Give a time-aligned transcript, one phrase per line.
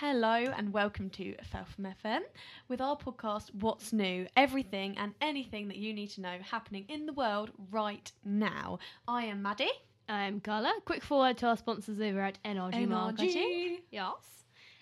[0.00, 2.20] Hello and welcome to Feltham FM
[2.68, 4.26] with our podcast What's New?
[4.34, 8.78] Everything and anything that you need to know happening in the world right now.
[9.06, 9.68] I am Maddie.
[10.08, 10.72] I'm Carla.
[10.86, 13.80] Quick forward to our sponsors over at NRG, Marketing.
[13.90, 14.14] Yes.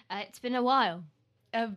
[0.09, 1.03] Uh, it's been a while.
[1.53, 1.71] A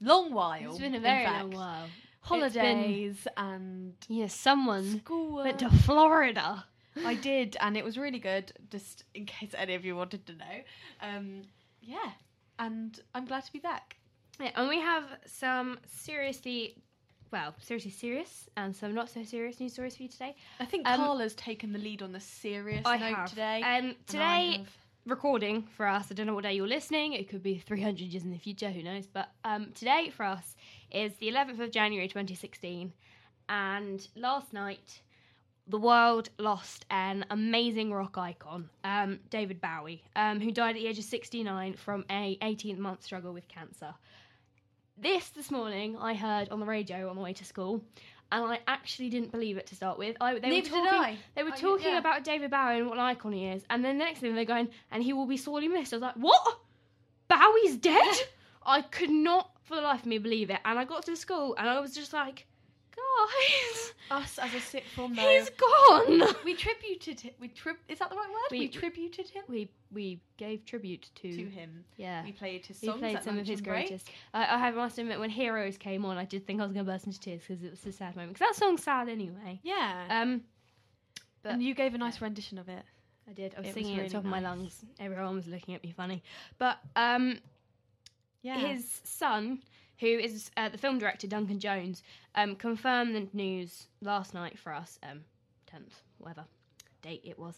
[0.00, 0.70] long while.
[0.70, 1.88] It's been a very long while.
[2.22, 6.64] Holidays and Yes, someone went to Florida.
[7.04, 8.50] I did, and it was really good.
[8.70, 10.62] Just in case any of you wanted to know.
[11.02, 11.42] Um,
[11.82, 12.12] yeah,
[12.58, 13.96] and I'm glad to be back.
[14.40, 16.76] Yeah, and we have some seriously,
[17.32, 20.36] well, seriously serious and some not so serious news stories for you today.
[20.60, 23.28] I think Um, Carla's taken the lead on the serious I note have.
[23.30, 23.62] today.
[23.62, 24.64] Um, today,
[25.06, 26.08] recording for us.
[26.10, 27.14] I don't know what day you're listening.
[27.14, 28.70] It could be 300 years in the future.
[28.70, 29.06] Who knows?
[29.06, 30.54] But um, today for us
[30.92, 32.92] is the 11th of January 2016,
[33.48, 35.00] and last night
[35.68, 40.86] the world lost an amazing rock icon, um, David Bowie, um, who died at the
[40.86, 43.94] age of 69 from a 18 month struggle with cancer.
[44.96, 47.82] This this morning I heard on the radio on the way to school.
[48.30, 50.14] And I actually didn't believe it to start with.
[50.20, 51.18] I, they Neither were did talking, I.
[51.34, 51.98] They were I- talking yeah.
[51.98, 54.44] about David Bowie and what an icon he is, and then the next thing they're
[54.44, 55.94] going, and he will be sorely missed.
[55.94, 56.58] I was like, what?
[57.28, 58.16] Bowie's dead?
[58.66, 60.58] I could not, for the life of me, believe it.
[60.66, 62.44] And I got to school, and I was just like,
[62.98, 65.22] guys, us as a sixth form though.
[65.22, 66.34] he's gone.
[66.44, 67.32] we tributed him.
[67.40, 68.48] We tri- is that the right word?
[68.50, 71.84] We, We- tributed him We we gave tribute to, to him.
[71.96, 72.22] yeah.
[72.24, 72.94] We played his songs.
[72.94, 73.88] We played at some of his break.
[73.88, 74.10] greatest.
[74.34, 76.84] I, I have must admit, when Heroes came on, I did think I was going
[76.84, 78.34] to burst into tears because it was a sad moment.
[78.34, 79.60] Because that song's sad anyway.
[79.62, 80.42] Yeah, Um,
[81.42, 82.82] but- and you gave a nice rendition of it.
[83.28, 83.54] I did.
[83.56, 84.84] I was It was singing at really the top of my lungs.
[85.00, 86.22] Everyone was looking at me funny.
[86.58, 87.38] But um,
[88.42, 89.60] Yeah, his son,
[90.00, 92.02] who is uh, the film director Duncan Jones,
[92.34, 94.98] um, confirmed the news last night for us.
[95.02, 95.20] Um,
[95.66, 96.44] tenth, whatever
[97.02, 97.56] date it was.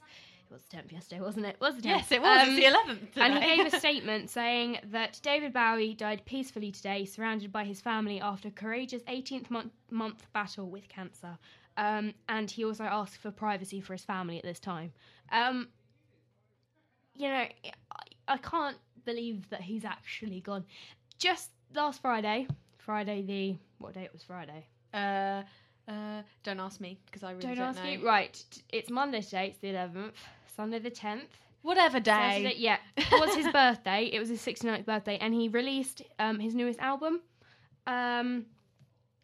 [0.49, 1.57] It was the tenth yesterday, wasn't it?
[1.61, 1.85] Was the 10th?
[1.85, 2.49] yes, it was.
[2.49, 3.17] Um, the eleventh.
[3.17, 7.81] and he gave a statement saying that David Bowie died peacefully today, surrounded by his
[7.81, 11.39] family after a courageous 18th month, month battle with cancer.
[11.77, 14.93] Um, and he also asked for privacy for his family at this time.
[15.31, 15.69] Um,
[17.15, 17.53] you know, I,
[18.27, 20.65] I can't believe that he's actually gone.
[21.19, 22.47] Just last Friday,
[22.79, 24.67] Friday the what day it was Friday?
[24.93, 25.43] Uh,
[25.89, 27.91] uh, don't ask me because I really Don't don't, ask know.
[27.91, 28.05] you.
[28.07, 28.43] Right,
[28.73, 29.49] it's Monday today.
[29.49, 30.13] It's the 11th.
[30.57, 31.23] Sunday the 10th.
[31.63, 32.55] Whatever Saturday, day.
[32.59, 34.05] yeah, it was his birthday.
[34.13, 37.21] It was his 69th birthday, and he released um, his newest album.
[37.87, 38.47] Um,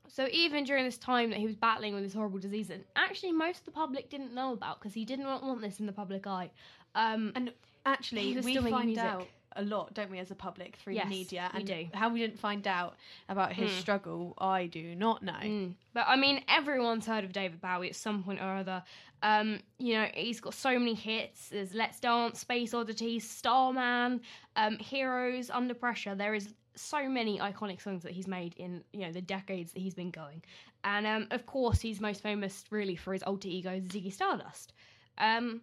[0.08, 3.32] so even during this time that he was battling with this horrible disease, and actually
[3.32, 5.92] most of the public didn't know about because he didn't want want this in the
[5.92, 6.50] public eye.
[6.94, 7.52] Um, And
[7.86, 9.04] actually, we find music.
[9.04, 11.50] out a lot, don't we, as a public through Yes, the media?
[11.56, 11.88] we do.
[11.94, 12.96] how we didn't find out
[13.28, 13.80] about his Mm.
[13.80, 15.32] struggle, I do not know.
[15.32, 15.74] Mm.
[15.94, 18.82] But I mean, everyone's heard of David Bowie at some point or other.
[19.22, 21.48] Um, you know, he's got so many hits.
[21.48, 24.20] There's Let's Dance, Space Oddity, Starman,
[24.56, 26.14] um, Heroes, Under Pressure.
[26.14, 29.80] There is so many iconic songs that he's made in you know the decades that
[29.80, 30.42] he's been going.
[30.84, 34.74] And um, of course, he's most famous really for his alter ego Ziggy Stardust.
[35.18, 35.62] Um,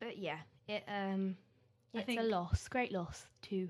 [0.00, 0.38] but yeah,
[0.68, 1.36] it um,
[1.94, 3.68] it's think- a loss, great loss to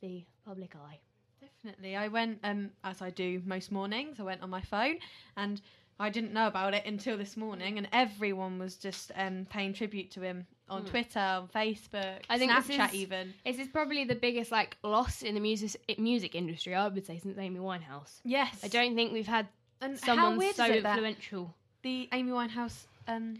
[0.00, 0.98] the public eye.
[1.40, 1.96] Definitely.
[1.96, 4.96] I went, um, as I do most mornings, I went on my phone
[5.36, 5.60] and
[5.98, 10.10] I didn't know about it until this morning, and everyone was just um, paying tribute
[10.12, 10.88] to him on Mm.
[10.88, 13.34] Twitter, on Facebook, I think this Snapchat, is- even.
[13.44, 17.18] This is probably the biggest like loss in the music music industry, I would say,
[17.18, 18.20] since Amy Winehouse.
[18.24, 18.60] Yes.
[18.64, 19.46] I don't think we've had
[19.82, 21.54] And how someone weird so is it that influential.
[21.82, 23.34] the Amy Winehouse um,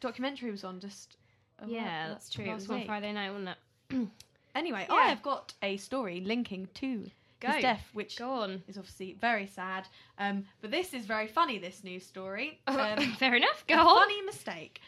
[0.00, 1.16] documentary was on just.
[1.60, 2.44] A yeah, wh- that's true.
[2.44, 2.86] It was on week?
[2.86, 3.50] Friday night, wasn't
[3.90, 4.08] it?
[4.56, 4.94] Anyway, Yeah.
[4.94, 7.10] I have got a story linking to
[7.40, 7.48] Go.
[7.50, 8.62] his death, which Go on.
[8.68, 9.88] is obviously very sad.
[10.16, 11.58] Um, but this is very funny.
[11.58, 12.60] This news story.
[12.68, 13.64] Um, Fair enough.
[13.66, 14.02] Go on.
[14.02, 14.80] funny mistake.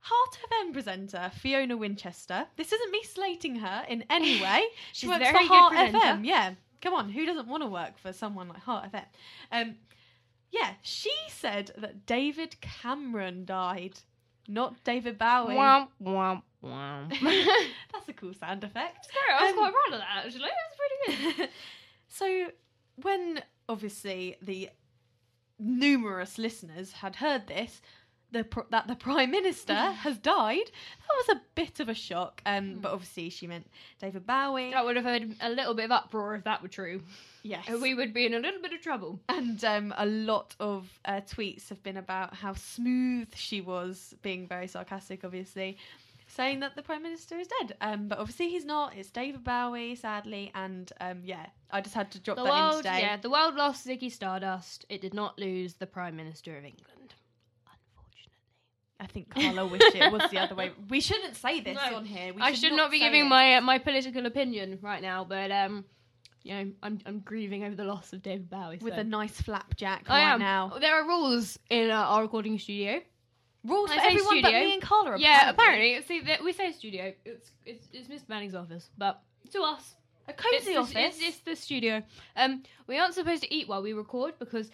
[0.00, 2.46] Heart FM presenter Fiona Winchester.
[2.56, 4.64] This isn't me slating her in any way.
[4.92, 5.98] she She's works very for Heart presenter.
[5.98, 6.24] FM.
[6.26, 7.08] Yeah, come on.
[7.08, 9.04] Who doesn't want to work for someone like Heart FM?
[9.52, 9.74] Um,
[10.52, 13.98] yeah, she said that David Cameron died,
[14.48, 15.54] not David Bowie.
[15.54, 17.10] Womp, womp, womp.
[17.92, 19.06] That's a cool sound effect.
[19.06, 20.50] Sorry, I was Um, quite proud of that actually.
[20.50, 21.48] That's pretty good.
[22.08, 22.46] so
[23.02, 24.70] when obviously the
[25.58, 27.80] numerous listeners had heard this
[28.32, 29.74] the that the prime minister
[30.04, 33.66] has died that was a bit of a shock um, but obviously she meant
[34.00, 37.02] david bowie That would have had a little bit of uproar if that were true.
[37.42, 39.20] yes We would be in a little bit of trouble.
[39.28, 44.46] and um, a lot of uh, tweets have been about how smooth she was being
[44.48, 45.78] very sarcastic obviously
[46.28, 49.94] saying that the prime minister is dead um, but obviously he's not it's david bowie
[49.94, 53.16] sadly and um, yeah i just had to drop The that in world, today yeah,
[53.16, 54.84] the world lost Ziggy Stardust.
[54.88, 56.82] It did not lose the Prime Minister of England.
[58.98, 60.72] I think Carla wished it was the other way.
[60.88, 61.96] We shouldn't say this No.
[61.96, 62.32] on here.
[62.32, 63.28] We I should not be giving it.
[63.28, 65.84] my uh, my political opinion right now, but um,
[66.42, 68.78] you know, I'm I'm grieving over the loss of David Bowie.
[68.80, 69.00] with so.
[69.00, 70.40] a nice flapjack I right am.
[70.40, 70.78] now.
[70.80, 73.00] There are rules in uh, our recording studio.
[73.64, 75.18] Rules I for everyone but me and Carla.
[75.18, 77.12] Yeah, apparently, see, we say studio.
[77.24, 79.20] It's it's, it's Miss Manning's office, but
[79.52, 79.96] to us,
[80.28, 80.94] a it's cozy the, office.
[80.96, 82.02] It's, it's the studio.
[82.36, 84.70] Um, we aren't supposed to eat while we record because,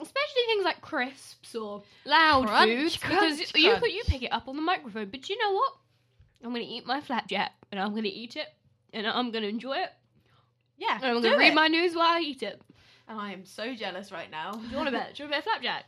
[0.00, 3.92] especially things like crisps or loud Crunch, foods, crunch, because you crunch.
[3.92, 5.08] you pick it up on the microphone.
[5.10, 5.72] But you know what?
[6.42, 8.46] I'm gonna eat my flapjack, and I'm gonna eat it,
[8.92, 9.90] and I'm gonna enjoy it,
[10.78, 11.54] yeah, and I'm gonna read it.
[11.54, 12.60] my news while I eat it.
[13.08, 14.52] And I am so jealous right now.
[14.52, 15.14] Do you want a bit?
[15.14, 15.84] Do you want a bit of flapjack?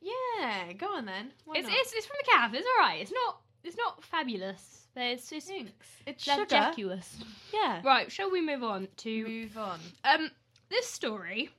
[0.00, 1.30] yeah, go on then.
[1.44, 1.76] Why It's, not?
[1.78, 2.54] it's it's from the calf.
[2.54, 3.00] It's all right.
[3.00, 4.86] It's not it's not fabulous.
[4.94, 5.86] But it's it's Thanks.
[6.06, 7.06] It's flapjackuous.
[7.52, 7.80] Yeah.
[7.84, 8.10] Right.
[8.10, 9.80] Shall we move on to Move on.
[10.04, 10.30] um
[10.70, 11.50] this story?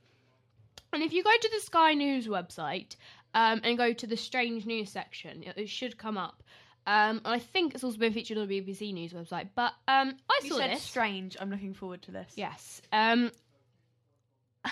[0.94, 2.96] And if you go to the Sky News website
[3.34, 6.42] um, and go to the strange news section, it, it should come up.
[6.88, 9.50] Um, I think it's also been featured on the BBC News website.
[9.56, 10.82] But um, I You saw said this.
[10.82, 11.38] strange.
[11.40, 12.32] I'm looking forward to this.
[12.36, 12.82] Yes.
[12.92, 13.32] Um,
[14.66, 14.72] I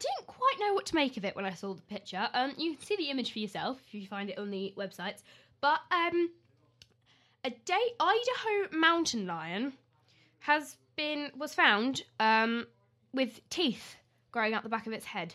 [0.00, 2.28] didn't quite know what to make of it when I saw the picture.
[2.34, 5.22] Um, you can see the image for yourself if you find it on the websites.
[5.60, 6.30] But um,
[7.44, 9.72] a day Idaho mountain lion
[10.40, 12.66] has been was found um
[13.12, 13.96] with teeth
[14.30, 15.34] growing out the back of its head.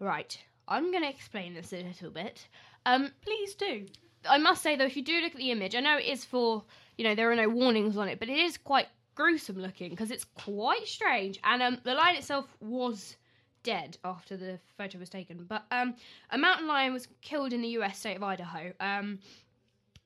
[0.00, 0.36] Right.
[0.66, 2.48] I'm going to explain this a little bit.
[2.86, 3.86] Um, Please do.
[4.28, 6.24] I must say though, if you do look at the image, I know it is
[6.24, 6.64] for
[6.96, 10.10] you know there are no warnings on it, but it is quite gruesome looking because
[10.10, 11.38] it's quite strange.
[11.44, 13.16] And um, the lion itself was
[13.62, 15.94] dead after the photo was taken, but um,
[16.30, 17.98] a mountain lion was killed in the U.S.
[17.98, 18.72] state of Idaho.
[18.80, 19.18] Um,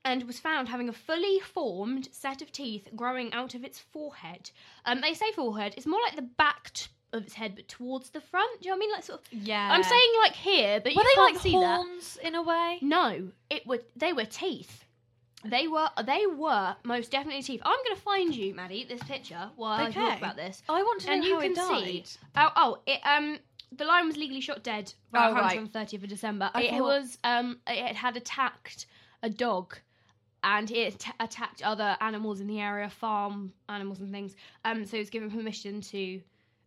[0.07, 4.51] and was found having a fully formed set of teeth growing out of its forehead.
[4.85, 6.73] Um, they say forehead; it's more like the back
[7.15, 8.61] of its head, but towards the front.
[8.61, 8.93] Do you know what I mean?
[8.93, 9.33] Like sort of.
[9.33, 9.69] Yeah.
[9.73, 11.77] I'm saying like here, but Were you they can't like see that.
[11.77, 12.79] horns in a way?
[12.83, 14.85] No, it were they were teeth.
[15.45, 17.61] They were they were most definitely teeth.
[17.65, 20.01] I'm going to find you, Maddie, this picture while I Okay.
[20.01, 20.63] talk about this.
[20.69, 22.07] I want to know And you how can it died.
[22.07, 23.39] see- Oh, oh, it um
[23.77, 25.59] the lion was legally shot dead Oh, right.
[25.59, 26.51] on the 30th of December.
[26.55, 28.87] I it thought- was um it had attacked
[29.23, 29.77] a dog
[30.43, 34.35] and it t- attacked other animals in the area, farm animals and things.
[34.65, 36.21] Um so it was given permission to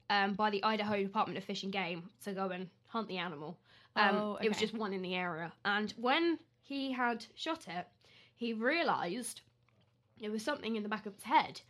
[0.10, 3.58] um by the Idaho Department of Fish and Game to go and hunt the animal.
[3.96, 5.52] Um Oh, it was just one in the area.
[5.66, 7.88] And when he had shot it,
[8.36, 9.42] he realized
[10.20, 11.62] there was something in the back of its head.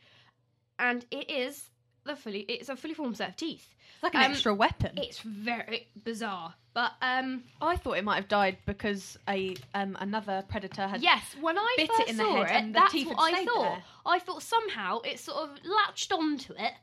[0.79, 1.69] And it is
[2.05, 3.73] the fully it's a fully formed set of teeth.
[3.95, 4.91] It's like an Um, extra weapon.
[4.97, 6.53] It's very bizarre.
[6.73, 11.01] But um I thought it might have died because a um another predator had.
[11.01, 13.17] yes, when I bit it in the saw head it, and the that's teeth what
[13.19, 13.61] I thought.
[13.63, 13.83] there.
[14.05, 16.73] I thought somehow it sort of latched onto it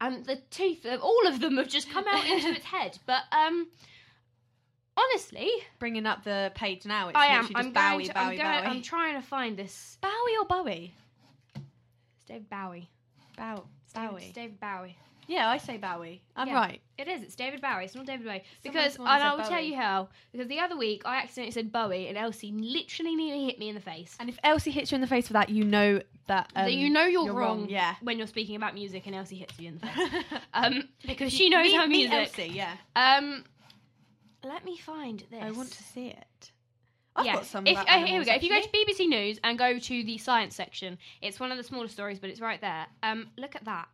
[0.00, 2.98] and the teeth of all of them have just come out into its head.
[3.06, 3.68] But um
[4.96, 7.08] honestly, Bringing up the page now.
[7.08, 8.76] It's I am literally I'm Bowie, to, Bowie, I'm going Bowie.
[8.76, 10.94] I'm trying to find this Bowie or Bowie?
[11.54, 12.88] it's David Bowie.
[13.36, 14.22] Bow- It's David- Bowie.
[14.24, 14.96] It's David Bowie.
[15.28, 16.22] Yeah, I say Bowie.
[16.34, 16.54] I'm Yeah.
[16.54, 16.80] right.
[16.96, 17.22] It is.
[17.22, 17.84] It's David Bowie.
[17.84, 18.42] It's not David Bowie.
[18.62, 20.08] Because, and I will tell you how.
[20.32, 23.74] Because the other week I accidentally said Bowie, and Elsie literally nearly hit me in
[23.74, 24.16] the face.
[24.18, 26.50] And if Elsie hits you in the face for that, you know that.
[26.56, 27.96] Um, that you know you're, you're wrong, wrong, yeah.
[28.00, 30.24] when you're speaking about music, and Elsie hits you in the face.
[30.54, 32.12] um, because she knows Meet- her music.
[32.14, 32.74] Elsie, yeah.
[32.96, 33.44] Um,
[34.42, 35.42] let me find this.
[35.42, 36.52] I want to see it.
[37.14, 37.34] I've yeah.
[37.34, 37.66] got some.
[37.66, 38.32] If, uh, here we go.
[38.32, 38.68] If you go to.
[38.68, 42.30] BBC News and go to the science section, it's one of the smaller stories, but
[42.30, 42.86] it's right there.
[43.02, 43.88] Um, look at that.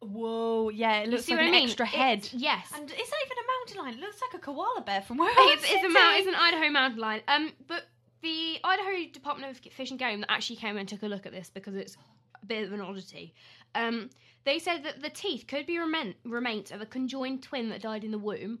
[0.00, 1.64] Whoa, yeah, it You looks see like what an I mean?
[1.68, 2.28] extra It's- head.
[2.32, 2.70] yes.
[2.74, 3.94] And it's not even a mountain lion.
[3.94, 6.34] It looks like a koala bear from where it's, I'm it's a mount, it's an
[6.34, 7.22] Idaho mountain lion.
[7.26, 7.84] Um, but
[8.22, 11.32] the Idaho Department of Fish and Game that actually came and took a look at
[11.32, 11.96] this because it's
[12.42, 13.34] a bit of an oddity.
[13.74, 14.10] Um,
[14.44, 18.04] they said that the teeth could be remen- remains of a conjoined twin that died
[18.04, 18.60] in the womb,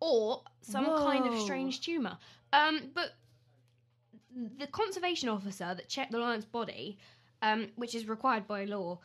[0.00, 2.16] or some kind of strange tumor.
[2.52, 3.14] Um, but
[4.58, 6.98] the conservation officer that checked the lion's body,
[7.42, 8.98] um, which is required by law,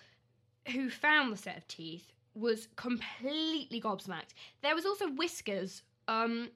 [0.69, 4.33] who found the set of teeth was completely gobsmacked.
[4.61, 6.49] There was also whiskers um,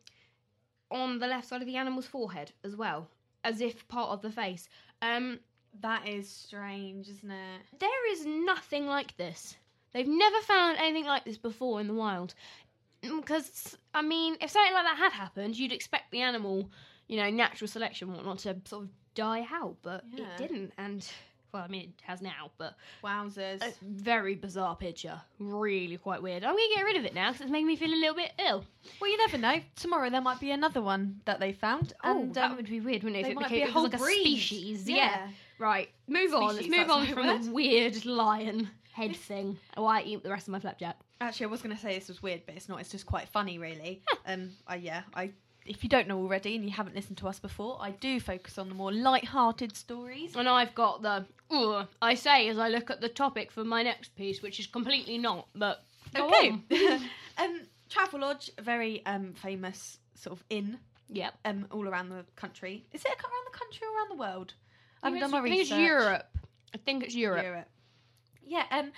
[0.91, 3.09] on the left side of the animal's forehead as well,
[3.43, 4.69] as if part of the face.
[5.01, 5.39] Um,
[5.81, 7.61] That is strange, isn't it?
[7.79, 9.55] there is nothing like this.
[9.93, 12.33] They've never found anything like this before in the wild.
[13.01, 16.69] Because, I mean, if something like that had happened, you'd expect the animal,
[17.07, 20.25] you know, natural selection, whatnot, to sort of die out, but Yeah.
[20.25, 20.73] it didn't.
[20.77, 21.07] And,
[21.55, 23.61] well, I mean, it has now, but Wowzers.
[23.61, 25.21] a very bizarre picture.
[25.39, 26.43] Really quite weird.
[26.43, 28.13] I'm going to get rid of it now because it's making me feel a little
[28.13, 28.65] bit ill.
[28.99, 29.61] well, you never know.
[29.77, 31.93] Tomorrow there might be another one that they found.
[32.03, 33.25] Oh, and, that um, would be weird, wouldn't it?
[33.25, 34.89] If it might became be a whole like a species.
[34.89, 34.95] Yeah.
[34.95, 35.27] Yeah.
[35.57, 35.89] Right.
[36.09, 36.57] Move on.
[36.57, 40.49] Let's move on from right the weird lion head thing while I eat the rest
[40.49, 40.97] of my flapjack.
[41.21, 42.81] Actually, I was going to say this was weird, but it's not.
[42.81, 44.01] It's just quite funny, really.
[44.25, 45.31] um, I yeah, I
[45.65, 48.57] if you don't know already and you haven't listened to us before, I do focus
[48.57, 50.35] on the more light-hearted stories.
[50.35, 51.25] And I've got the.
[51.51, 54.67] Ugh, I say as I look at the topic for my next piece, which is
[54.67, 55.83] completely not, but.
[56.13, 56.49] go Okay.
[57.37, 60.79] um, Travelodge, a very um, famous sort of inn
[61.09, 61.33] Yep.
[61.45, 62.83] um, all around the country.
[62.91, 64.53] Is it around the country or around the world?
[65.03, 65.77] I I haven't done my it's, I think research.
[65.77, 66.27] it's Europe.
[66.73, 67.43] I think it's Europe.
[67.43, 67.67] Europe.
[68.43, 68.91] Yeah, um,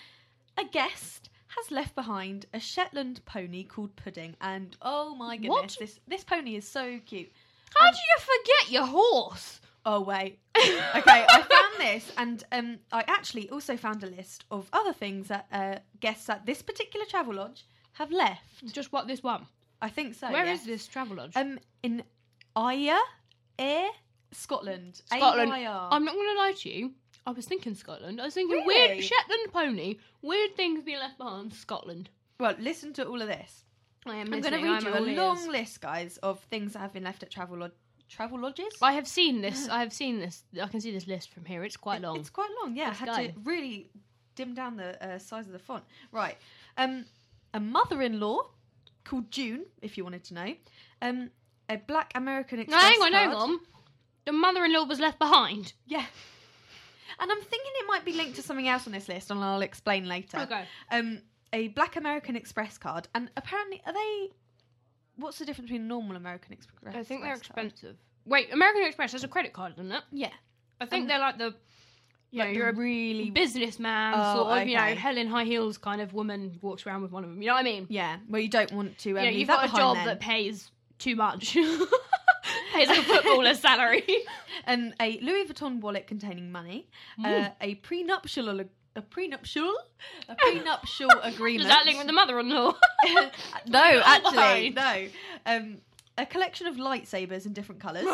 [0.58, 5.78] a guest has left behind a Shetland pony called Pudding, and oh my goodness, What?
[5.80, 7.32] this this pony is so cute.
[7.76, 9.60] How Um, do you forget your horse?
[9.86, 14.70] Oh wait, okay, I found this, and um, I actually also found a list of
[14.74, 18.66] other things that uh, guests at this particular travel lodge have left.
[18.74, 19.46] Just what this one?
[19.82, 20.30] I think so.
[20.32, 20.66] Where is yes.
[20.68, 21.32] this travel lodge?
[21.36, 22.04] Um, in
[22.56, 22.98] Aya,
[23.60, 23.88] Air,
[24.32, 25.02] Scotland.
[25.06, 25.52] Scotland.
[25.54, 25.88] AYR.
[25.92, 26.92] I'm not going to lie to you.
[27.28, 28.20] I was thinking Scotland.
[28.22, 28.94] I was thinking Really?
[28.96, 29.98] weird Shetland pony.
[30.22, 31.54] Weird things being left behind.
[31.54, 32.10] Scotland.
[32.40, 33.64] Well, listen to all of this.
[34.06, 34.34] I am.
[34.34, 37.22] I'm going to read you a long list, guys, of things that have been left
[37.24, 37.70] at travel.
[38.10, 38.74] Travel lodges.
[38.82, 39.68] I have seen this.
[39.78, 40.44] I have seen this.
[40.62, 41.64] I can see this list from here.
[41.66, 42.18] It's quite It- long.
[42.18, 42.76] It's quite long.
[42.76, 43.42] Yeah, Let's I had to go.
[43.44, 43.90] really
[44.36, 45.84] dim down the uh, size of the font.
[46.14, 46.38] Right.
[46.78, 47.04] Um,
[47.54, 48.40] a mother-in-law
[49.04, 50.54] called June, if you wanted to know.
[51.02, 51.32] Um,
[51.68, 52.84] a Black American No, Express.
[52.84, 53.50] hang on, hang card.
[53.50, 53.60] on.
[54.26, 55.74] The mother-in-law was left behind.
[55.86, 56.06] Yeah.
[57.20, 59.62] And I'm thinking it might be linked to something else on this list, and I'll
[59.62, 60.40] explain later.
[60.40, 60.64] Okay.
[60.92, 61.22] Um,
[61.54, 64.30] a Black American Express card, and apparently, are they?
[65.16, 66.96] What's the difference between normal American Express?
[66.96, 67.66] I think they're Express card?
[67.68, 67.98] expensive.
[68.26, 70.04] Wait, American Express has a credit card, doesn't it?
[70.12, 70.30] Yeah,
[70.82, 71.56] I think Um, they're like the.
[72.30, 74.96] You know, like you're a really businessman, Oh, sort of, you know, okay.
[74.96, 77.42] Helen High Heels kind of woman walks around with one of them.
[77.42, 77.88] You know what I mean?
[77.90, 78.18] yeah.
[78.28, 79.18] Well, you don't want to.
[79.18, 80.06] Um, leave you've that got a behind job then.
[80.08, 81.56] that pays too much.
[82.86, 84.06] like a footballer's salary.
[84.68, 86.90] um, a Louis Vuitton wallet containing money,
[87.24, 88.62] uh, a prenuptial
[88.98, 89.74] a prenuptial
[90.28, 91.70] a prenuptial agreement.
[91.70, 92.74] Does that link with the mother-in-law?
[93.68, 95.08] no, actually, no.
[95.46, 95.78] Um,
[96.18, 98.04] a collection of lightsabers in different colours.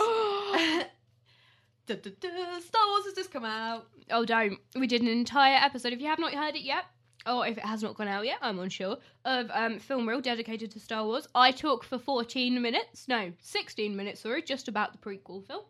[1.87, 3.87] Star Wars has just come out.
[4.11, 4.59] oh, don't.
[4.75, 5.93] We did an entire episode.
[5.93, 6.85] If you have not heard it yet,
[7.27, 10.71] or if it has not gone out yet, I'm unsure, of um, Film Reel dedicated
[10.71, 11.27] to Star Wars.
[11.35, 15.63] I talk for 14 minutes, no, 16 minutes, sorry, just about the prequel film.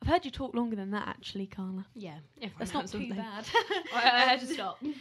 [0.00, 1.86] I've heard you talk longer than that, actually, Carla.
[1.94, 2.16] Yeah,
[2.58, 3.46] That's not too bad.
[3.94, 4.78] I, I had to stop.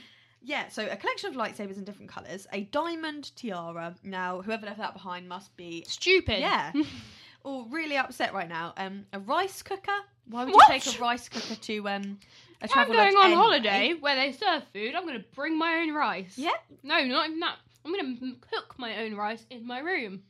[0.44, 3.94] Yeah, so a collection of lightsabers in different colours, a diamond tiara.
[4.04, 6.40] Now, whoever left that behind must be Stupid.
[6.40, 6.74] yeah,
[7.44, 8.74] all really upset right now.
[8.75, 9.92] Um, a rice cooker.
[10.25, 10.68] Why would What?
[10.74, 12.18] you take a rice cooker to um
[12.62, 13.36] a I'm going on anyway?
[13.41, 14.96] holiday where they serve food.
[14.96, 16.34] I'm going to bring my own rice.
[16.38, 16.51] Yeah,
[16.84, 17.56] No, not even that.
[17.86, 20.22] I'm going to cook my own rice in my room.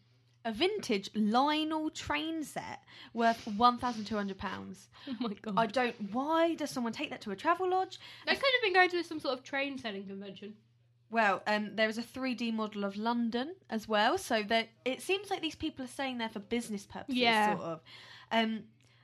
[0.45, 2.79] a vintage Lionel train set
[3.13, 4.89] worth one thousand two hundred pounds.
[5.07, 5.53] Oh my god.
[5.57, 6.13] I don't.
[6.13, 8.00] Why does someone take that to a travel lodge?
[8.25, 10.53] They could have been going to some sort of train selling convention.
[11.09, 15.29] Well, um, there is a 3D model of London as well, so that it seems
[15.29, 17.57] like these people are staying there for business purposes, Yeah.
[17.57, 17.81] sort of.
[18.31, 18.63] Um,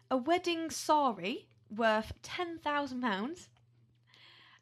[0.10, 3.50] a wedding sari worth ten thousand pounds.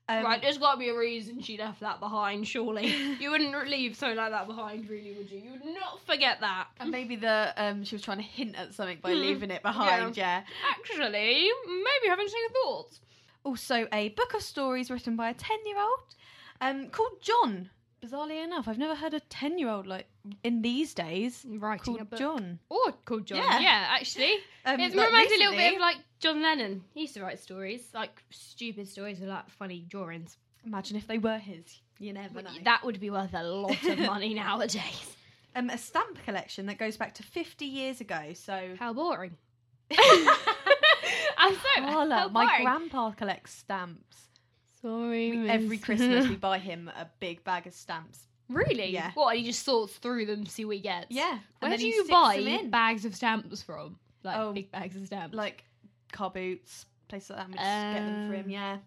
[0.07, 2.85] Um, right, there's got to be a reason she left that behind, surely.
[3.19, 5.39] you wouldn't leave something like that behind, really, would you?
[5.39, 6.67] You would not forget that.
[6.79, 9.19] And maybe the um, she was trying to hint at something by Hmm.
[9.21, 10.15] leaving it behind.
[10.15, 10.43] Yeah.
[10.69, 12.99] Actually, maybe having second thoughts.
[13.43, 16.15] Also, a book of stories written by a ten-year-old
[16.61, 17.71] um, called John.
[18.03, 20.05] Bizarrely enough, I've never heard a ten-year-old like
[20.43, 22.19] in these days Writing a called book.
[22.19, 22.59] John.
[22.69, 23.37] Or called John.
[23.39, 23.59] Yeah.
[23.59, 24.33] Yeah, actually.
[24.65, 26.83] Um, it reminds me a little bit of like John Lennon.
[26.93, 30.37] He used to write stories, like stupid stories with like funny drawings.
[30.65, 31.79] Imagine if they were his.
[31.99, 32.49] You never know.
[32.63, 35.15] That would be worth a lot of money nowadays.
[35.55, 38.31] um, a stamp collection that goes back to 50 years ago.
[38.33, 39.35] So, How boring.
[41.37, 42.63] I'm so Carla, my boring.
[42.63, 44.17] grandpa collects stamps.
[44.81, 48.19] Sorry, We- every Christmas, we buy him a big bag of stamps.
[48.49, 48.91] really?
[48.91, 49.11] Yeah.
[49.13, 49.35] What?
[49.37, 51.07] He just sorts through them to see what he gets.
[51.09, 53.97] Yeah, Where and then do you buy bags of stamps from?
[54.23, 55.35] Like Oh, big bags of stamps.
[55.35, 55.63] like
[56.11, 57.45] car boots, places like that.
[57.45, 58.45] and We just get them for him.
[58.45, 58.49] Um.
[58.49, 58.77] Yeah,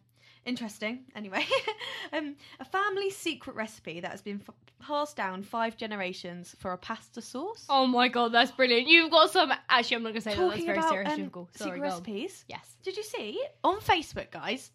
[0.45, 1.05] interesting.
[1.15, 1.45] Anyway,
[2.13, 6.79] um, a family secret recipe that has been f- passed down five generations for a
[6.79, 7.67] pasta sauce.
[7.69, 8.89] oh my god, that's brilliant.
[8.89, 9.53] You've got some.
[9.69, 10.41] Actually, I'm not gonna say that.
[10.41, 11.37] That's Talking very about stereotypical.
[11.43, 11.91] um, Sorry, secret go on.
[11.91, 12.45] recipes.
[12.49, 12.77] Yes.
[12.83, 14.71] Did you see on Facebook, guys?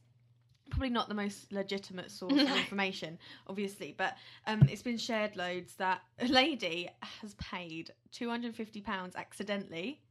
[0.69, 4.15] Probably not the most legitimate source of information, obviously, but
[4.47, 6.89] um, it's been shared loads that a lady
[7.21, 10.01] has paid two hundred and fifty pounds accidentally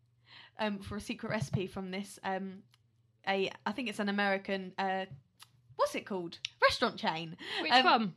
[0.59, 2.19] um, for a secret recipe from this.
[2.25, 2.63] Um,
[3.27, 4.73] a I think it's an American.
[4.79, 5.07] Uh,
[5.77, 6.39] what's it called?
[6.61, 7.37] Restaurant chain.
[7.61, 8.15] Which Um, one?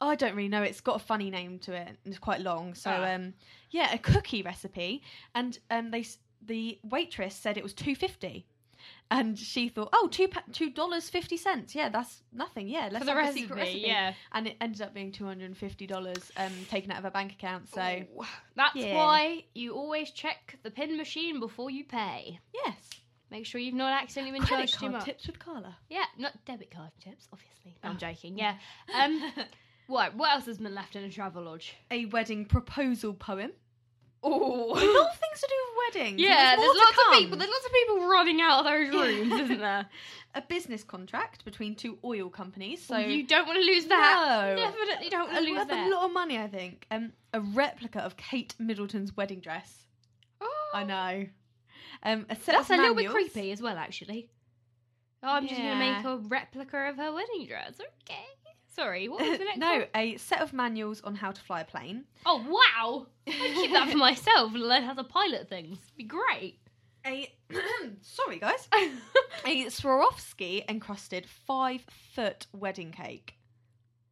[0.00, 0.62] I don't really know.
[0.62, 1.88] It's got a funny name to it.
[1.88, 2.74] and It's quite long.
[2.74, 3.14] So Ah.
[3.14, 3.34] um,
[3.70, 5.02] yeah, a cookie recipe,
[5.34, 6.04] and um, they
[6.40, 8.46] the waitress said it was two fifty.
[9.10, 11.74] And she thought, oh, two two dollars fifty cents.
[11.74, 12.68] Yeah, that's nothing.
[12.68, 13.80] Yeah, let's For the have recipe, the secret recipe.
[13.80, 14.12] yeah.
[14.32, 17.10] And it ended up being two hundred and fifty dollars um, taken out of her
[17.10, 17.68] bank account.
[17.70, 18.24] So Ooh.
[18.54, 18.94] That's Yeah.
[18.96, 22.38] why you always check the pin machine before you pay.
[22.54, 22.76] yes,
[23.30, 25.04] Make sure you've not accidentally been credit charged too much.
[25.04, 25.76] tips with Carla.
[25.90, 27.76] Yeah, not debit card tips, obviously.
[27.82, 27.98] No, I'm Oh.
[27.98, 28.38] joking.
[28.38, 28.56] Yeah.
[28.98, 29.22] Um,
[29.86, 30.14] what?
[30.16, 31.74] What else has been left in a travel lodge?
[31.90, 33.52] A wedding proposal poem.
[34.22, 34.30] Oh,
[34.74, 34.98] A Oh.
[35.00, 35.54] lot of things to do
[35.96, 37.38] and Yeah, there's to lots of people.
[37.38, 39.86] There's lots of people running out of those rooms, isn't there?
[40.34, 42.82] a business contract between two oil companies.
[42.84, 44.54] So you don't want to lose that.
[44.56, 44.56] No.
[44.56, 45.86] Definitely don't want to lose that.
[45.86, 46.86] a lot of money, I think.
[46.90, 49.86] Um, a replica of Kate Middleton's wedding dress.
[50.40, 50.70] Oh.
[50.74, 51.26] I know.
[52.02, 54.30] Um, a set That's a little bit creepy as well, actually.
[55.22, 57.74] Oh, I'm just gonna make a replica of her wedding dress.
[57.80, 58.24] Okay.
[58.78, 59.08] Sorry.
[59.08, 59.86] What was the next no, one?
[59.96, 62.04] a set of manuals on how to fly a plane.
[62.24, 63.06] Oh wow!
[63.26, 65.78] I keep that for myself and learn how to pilot things.
[65.96, 66.60] Be great.
[67.04, 67.32] A
[68.02, 68.68] sorry, guys.
[69.44, 73.34] A Swarovski encrusted five foot wedding cake.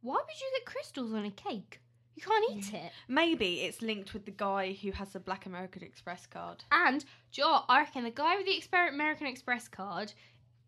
[0.01, 1.79] Why would you get crystals on a cake?
[2.15, 2.85] You can't eat mm.
[2.85, 2.91] it.
[3.07, 6.63] Maybe it's linked with the guy who has the Black American Express card.
[6.71, 7.65] And, do you know what?
[7.69, 10.13] I reckon the guy with the Exper- American Express card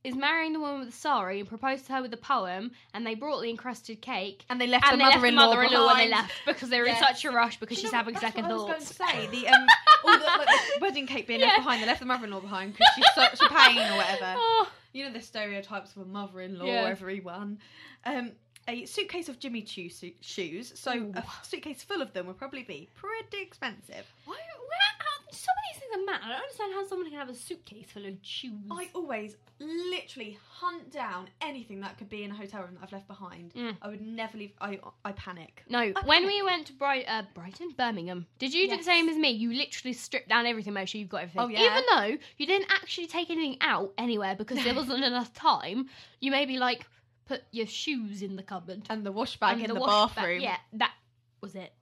[0.03, 3.05] is marrying the woman with the sari and proposed to her with a poem, and
[3.05, 4.45] they brought the encrusted cake.
[4.49, 6.27] And they left And the mother-in-law mother-in-law when they behind.
[6.27, 7.01] left because they were Yes.
[7.01, 8.53] in such a rush because you she's know having second thoughts.
[8.71, 9.67] I was going to say the um,
[10.05, 11.81] all the, like, the wedding cake being left behind.
[11.83, 14.35] They left the mother-in-law behind because she's such a pain or whatever.
[14.37, 16.85] Oh, You know the stereotypes of a mother-in-law, Yeah.
[16.87, 17.59] everyone.
[18.05, 18.31] Um,
[18.67, 20.71] a suitcase of Jimmy Choo su- shoes.
[20.79, 21.11] So Ooh.
[21.15, 24.05] a suitcase full of them would probably be pretty expensive.
[24.25, 24.35] why?
[24.35, 25.08] Where?
[25.31, 26.21] Some of these things are mad.
[26.23, 28.53] I don't understand how someone can have a suitcase full of shoes.
[28.71, 32.91] I always literally hunt down anything that could be in a hotel room that I've
[32.91, 33.53] left behind.
[33.53, 33.77] Mm.
[33.81, 34.51] I would never leave.
[34.59, 35.63] I I panic.
[35.69, 36.27] No, I when panic.
[36.27, 39.31] we went to Bright, uh, Brighton, Birmingham, did you do the same as me?
[39.31, 41.41] You literally stripped down everything, make sure you've got everything.
[41.41, 41.77] Oh, yeah.
[41.77, 46.31] Even though you didn't actually take anything out anywhere because there wasn't enough time, you
[46.31, 46.85] maybe like
[47.25, 48.81] put your shoes in the cupboard.
[48.89, 50.41] And the wash bag and in the, bag- bathroom.
[50.41, 50.93] Yeah, that
[51.41, 51.73] was it.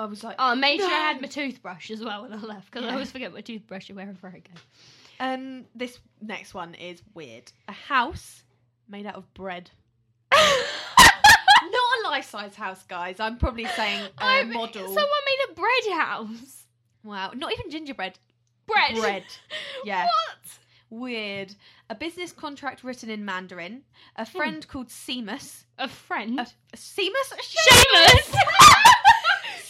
[0.00, 2.36] I was like, Oh, I made sure I had my toothbrush as well when I
[2.36, 4.60] left because I always forget my toothbrush wherever I go.
[5.20, 7.52] Um, this next one is weird.
[7.68, 8.42] A house
[8.88, 9.70] made out of bread.
[10.32, 13.20] Not a life-size house, guys.
[13.20, 14.84] I'm probably saying a I'm- model.
[14.86, 16.64] Someone made a bread house.
[17.02, 18.18] Wow, not even gingerbread.
[18.66, 18.96] Bread.
[18.96, 19.24] Bread.
[19.84, 20.04] Yeah.
[20.04, 20.58] What?
[20.90, 21.54] Weird.
[21.88, 23.82] A business contract written in Mandarin.
[24.16, 24.36] A Hmm.
[24.38, 25.64] friend called Seamus.
[25.78, 26.40] A friend.
[26.40, 27.32] A, Seamus?
[27.42, 28.34] Seamus.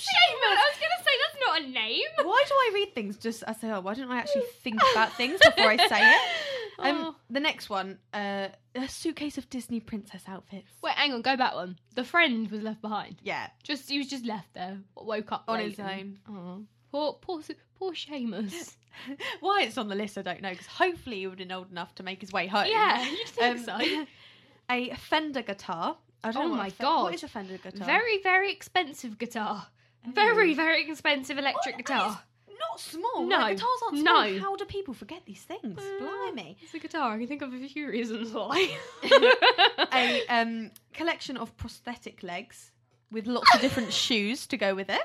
[0.01, 0.57] Seamus.
[0.57, 2.07] I was gonna say that's not a name.
[2.27, 3.81] Why do I read things just as they are?
[3.81, 6.21] Why don't I actually think about things before I say it?
[6.79, 7.17] Um, Oh.
[7.29, 10.71] The next one, uh, a suitcase of Disney princess outfits.
[10.83, 11.79] Wait, hang on, go back one.
[11.95, 13.17] The friend was left behind.
[13.23, 14.79] Yeah, Just he was just left there.
[14.97, 16.19] Woke up on his own.
[16.27, 17.43] Oh, poor, poor,
[17.79, 18.77] poor Seamus.
[19.41, 20.49] Why it's on the list, I don't know.
[20.51, 22.67] Because hopefully he would have been old enough to make his way home.
[22.67, 24.07] yeah, you'd think Um, so.
[24.71, 25.99] a Fender guitar.
[26.25, 27.03] I don't Oh know my Fe- God.
[27.03, 27.87] What is a Fender guitar?
[27.87, 29.67] Very, very expensive guitar.
[30.07, 30.11] Oh.
[30.13, 31.85] Very, very expensive electric What?
[31.87, 32.23] guitar.
[32.71, 33.27] Not small.
[33.27, 33.39] No.
[33.39, 34.25] Like, guitars aren't small.
[34.25, 34.39] No.
[34.39, 35.81] How do people forget these things?
[35.99, 36.57] Blimey.
[36.61, 37.15] It's a guitar.
[37.15, 38.77] I can think of a few reasons why.
[39.93, 42.71] A um, collection of prosthetic legs
[43.11, 45.01] with lots of different shoes to go with it.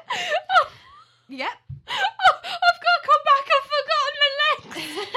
[1.30, 1.50] Yep.
[1.88, 1.92] Oh,
[2.38, 3.46] I've got to come back.
[3.56, 4.32] I've forgotten the
[4.80, 5.08] legs.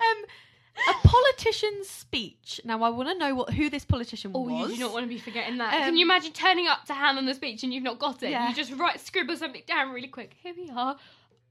[0.00, 0.24] um,
[0.88, 2.60] a politician's speech.
[2.64, 4.70] Now I want to know what who this politician Oh, was.
[4.70, 5.74] you do not want to be forgetting that.
[5.74, 8.22] Um, Can you imagine turning up to hand on the speech and you've not got
[8.22, 8.30] it?
[8.30, 8.48] Yeah.
[8.48, 10.34] You just write, scribble something down really quick.
[10.42, 10.96] Here we are.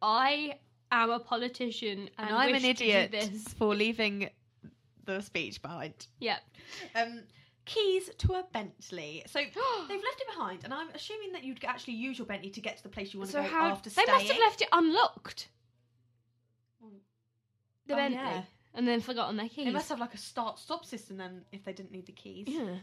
[0.01, 0.55] I
[0.91, 3.15] am a politician and, and I'm an to idiot
[3.57, 4.29] for leaving
[5.05, 6.07] the speech behind.
[6.19, 6.39] Yep.
[6.95, 7.21] Um,
[7.65, 9.23] keys to a Bentley.
[9.27, 9.39] So
[9.87, 12.77] they've left it behind, and I'm assuming that you'd actually use your Bentley to get
[12.77, 14.07] to the place you want to so go how after they staying.
[14.17, 15.49] must have left it unlocked.
[17.87, 18.41] The Oh, Bentley, yeah.
[18.77, 19.65] And then forgotten their keys.
[19.65, 22.45] They must have like a start-stop system then, if they didn't need the keys.
[22.47, 22.75] Yeah.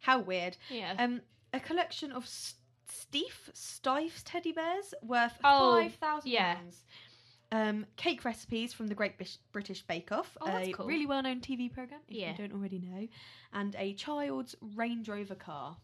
[0.00, 0.56] How weird.
[0.70, 0.94] Yeah.
[0.98, 6.54] Um, a collection of Steve Steiff teddy bears worth Oh, five thousand yeah.
[6.54, 6.84] pounds.
[7.50, 10.86] Um, cake recipes from the Great Bish- British Bake Off, Oh, that's a cool.
[10.86, 12.00] really well-known TV program.
[12.08, 12.32] If Yeah.
[12.32, 13.08] you don't already know,
[13.54, 15.76] and a child's Range Rover car.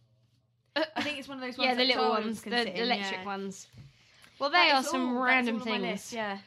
[0.77, 2.51] I think it's one of those ones yeah, the little ones, the
[2.83, 3.25] electric yeah.
[3.25, 3.67] ones.
[4.39, 5.83] Well, That they are some all- random all on my things.
[5.93, 6.39] list, yeah,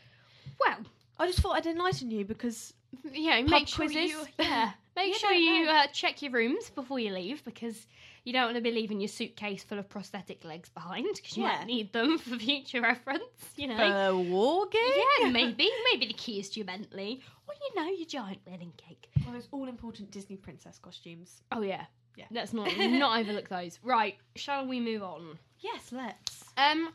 [0.59, 0.77] Well,
[1.17, 2.73] I just thought I'd enlighten you because
[3.11, 4.09] yeah, Pub make sure quizzes.
[4.11, 7.85] you yeah, make You sure you uh, check your rooms before you leave because
[8.23, 11.43] you don't want to be leaving your suitcase full of prosthetic legs behind because you
[11.43, 11.57] Yeah.
[11.59, 13.23] might need them for future reference.
[13.55, 13.77] You know.
[13.77, 14.81] for walking.
[15.21, 19.07] yeah, maybe, maybe the keys to your Bentley, or you know, your giant wedding cake.
[19.23, 21.41] One of those all-important Disney princess costumes.
[21.51, 21.85] Oh yeah,
[22.17, 22.25] Yeah.
[22.31, 23.79] Let's not not overlook those.
[23.83, 25.37] Right, shall we move on?
[25.59, 26.43] Yes, let's.
[26.57, 26.89] Um,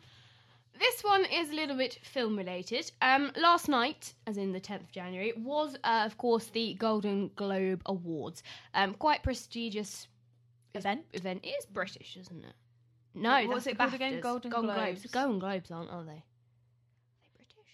[0.78, 2.90] this one is a little bit film related.
[3.00, 7.30] Um, last night, as in the 10th of January, was, uh, of course, the Golden
[7.36, 8.42] Globe Awards.
[8.74, 10.08] Um, quite prestigious
[10.74, 11.04] Event?
[11.12, 11.44] event.
[11.44, 12.54] It is British, isn't it?
[13.14, 14.12] No, What that's was it the called again?
[14.14, 14.22] BAFTAs.
[14.22, 14.66] Golden Globes.
[14.74, 15.06] Globes.
[15.06, 16.10] Golden Globes aren't, are they?
[16.12, 17.72] Are they British?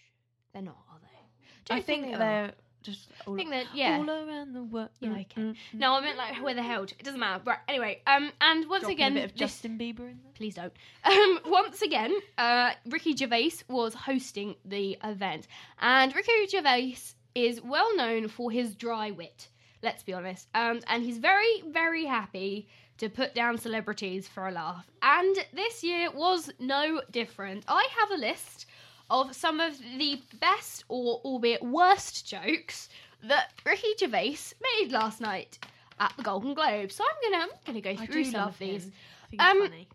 [0.53, 1.17] They're not, are they?
[1.65, 2.17] Do I you think they are?
[2.17, 3.97] they're just all, I think that yeah.
[3.97, 4.89] all around the world.
[4.99, 5.25] Yeah, okay.
[5.41, 6.91] Mm, mm, No, I meant like where they're held.
[6.91, 7.43] It doesn't matter.
[7.45, 7.57] Right.
[7.67, 10.33] Anyway, um, and once again, a bit of this- Justin Bieber in there.
[10.35, 10.73] please don't.
[11.05, 15.47] Um, once again, uh, Ricky Gervais was hosting the event,
[15.79, 16.97] and Ricky Gervais
[17.35, 19.49] is well known for his dry wit.
[19.81, 24.51] Let's be honest, um, and he's very, very happy to put down celebrities for a
[24.51, 24.85] laugh.
[25.01, 27.63] And this year was no different.
[27.67, 28.65] I have a list
[29.09, 32.89] of some of the best or albeit worst jokes
[33.23, 35.59] that Ricky Gervais made last night
[35.99, 36.91] at the Golden Globe.
[36.91, 38.85] So I'm gonna I'm gonna go I through some of these.
[38.85, 38.93] him.
[39.23, 39.87] I think he's Um, funny.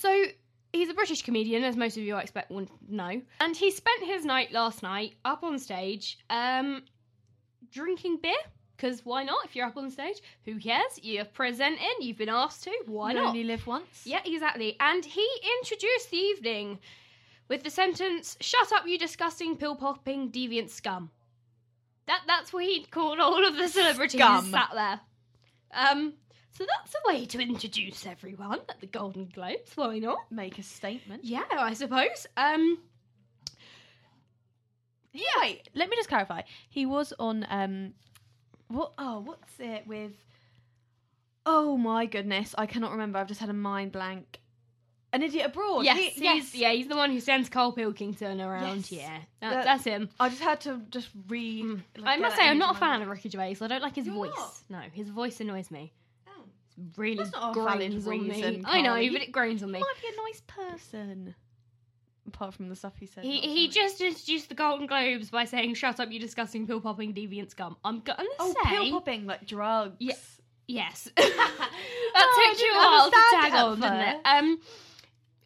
[0.00, 0.24] So
[0.72, 4.02] he's a British comedian, as most of you I expect will know, and he spent
[4.04, 6.82] his night last night up on stage, um,
[7.70, 8.34] drinking beer.
[8.76, 9.42] Because why not?
[9.46, 11.00] If you're up on stage, who cares?
[11.02, 11.88] You're presenting.
[12.00, 12.72] You've been asked to.
[12.84, 13.26] Why You not?
[13.28, 14.02] only live once.
[14.04, 14.76] Yeah, exactly.
[14.80, 15.26] And he
[15.62, 16.78] introduced the evening
[17.48, 21.10] with the sentence, "Shut up, you disgusting pill popping deviant scum."
[22.06, 24.50] That that's what he called all of the celebrities Scum.
[24.50, 25.00] sat there.
[25.72, 26.14] Um,
[26.52, 29.72] so that's a way to introduce everyone at the Golden Globes.
[29.76, 30.18] Why not?
[30.30, 31.24] Make a statement.
[31.24, 32.26] Yeah, I suppose.
[32.36, 32.78] Um,
[35.12, 35.22] Yeah.
[35.40, 36.42] Wait, let me just clarify.
[36.70, 37.94] He was on um
[38.68, 40.12] what oh, what's it with
[41.44, 43.18] Oh my goodness, I cannot remember.
[43.18, 44.40] I've just had a mind blank.
[45.12, 45.84] An idiot abroad.
[45.84, 46.54] yes, He- he's, yes.
[46.54, 48.90] yeah, he's the one who sends Carl Pilkington around.
[48.90, 48.92] Yes.
[48.92, 50.10] Yeah, that, That- that's him.
[50.20, 51.62] I just had to just re.
[51.62, 51.82] Mm.
[51.98, 53.02] like, I must say, I'm not a fan mind.
[53.04, 53.56] of Ricky Gervais.
[53.62, 54.30] I don't like his You're voice.
[54.36, 54.82] not?
[54.82, 55.92] No, his voice annoys me.
[56.28, 56.32] Oh.
[56.96, 58.62] Really That's not a valid grains on me.
[58.66, 59.80] I know, but it grains on He me.
[59.80, 61.34] might be a nice person.
[62.28, 63.22] Apart from the stuff he said.
[63.22, 67.14] He, he just introduced the Golden Globes by saying, "Shut up, you disgusting pill popping
[67.14, 69.94] deviant scum." I'm gonna Oh, say, pill popping like drugs.
[70.00, 70.14] Yeah.
[70.66, 71.08] yes.
[71.16, 71.22] that
[72.16, 74.20] I took you a while to tag on, didn't it?
[74.24, 74.58] Um,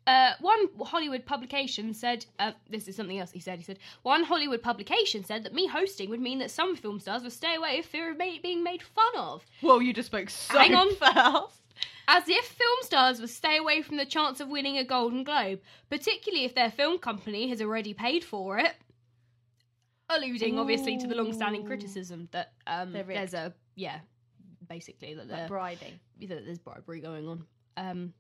[0.07, 4.25] uh, one Hollywood publication said, uh, "This is something else." He said, "He said one
[4.25, 7.79] Hollywood publication said that me hosting would mean that some film stars would stay away
[7.79, 10.95] if fear of ma- being made fun of." Whoa, you just spoke so Hang on.
[10.97, 11.57] fast.
[12.09, 15.61] As if film stars would stay away from the chance of winning a Golden Globe,
[15.89, 18.75] particularly if their film company has already paid for it.
[20.09, 24.01] Alluding, obviously, to the long-standing criticism that um, there's a yeah,
[24.69, 26.01] basically that, Like they're- bribing.
[26.23, 27.45] that there's bribery going on.
[27.77, 28.13] Um,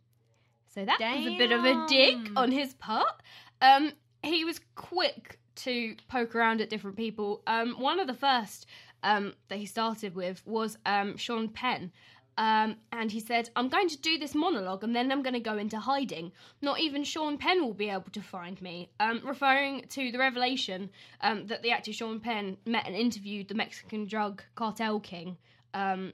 [0.74, 3.22] so that was a bit of a dig on his part.
[3.60, 7.42] Um, he was quick to poke around at different people.
[7.46, 8.66] Um, one of the first
[9.02, 11.92] um, that he started with was um, Sean Penn.
[12.38, 15.40] Um, and he said, I'm going to do this monologue and then I'm going to
[15.40, 16.32] go into hiding.
[16.62, 18.90] Not even Sean Penn will be able to find me.
[18.98, 20.88] Um, referring to the revelation
[21.20, 25.36] um, that the actor Sean Penn met and interviewed the Mexican drug cartel king,
[25.74, 26.12] um,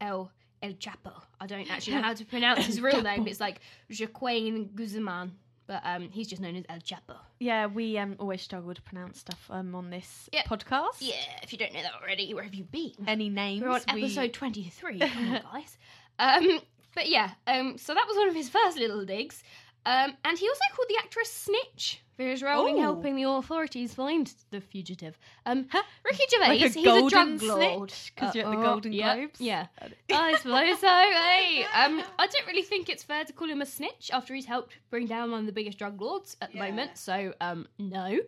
[0.00, 1.12] El El Chapo.
[1.40, 3.26] I don't actually know how to pronounce his real name.
[3.26, 5.32] It's like Joaquin Guzman,
[5.66, 7.16] but um, he's just known as El Chapo.
[7.38, 10.42] Yeah, we um always struggle to pronounce stuff um on this Yeah.
[10.44, 10.98] podcast.
[11.00, 12.92] Yeah, if you don't know that already, where have you been?
[13.06, 13.62] Any names?
[13.62, 14.98] We're on we- episode 23.
[15.08, 15.78] Come on, guys.
[16.18, 16.60] Um,
[16.94, 19.42] but yeah, um, so that was one of his first little digs.
[19.86, 22.80] Um, and he also called the actress Snitch for his role in Oh.
[22.80, 25.18] helping the authorities find the fugitive.
[25.46, 25.68] Um?
[26.04, 27.90] Ricky Gervais, Like a he's a drug lord.
[27.90, 29.40] snitch, 'cause you're at the Uh, Golden yeah, Globes?
[29.40, 29.66] Yeah,
[30.10, 30.86] I suppose so.
[30.88, 34.44] Hey, um, I don't really think it's fair to call him a snitch after he's
[34.46, 36.68] helped bring down one of the biggest drug lords at the Yeah.
[36.68, 36.98] moment.
[36.98, 38.18] So, um, no.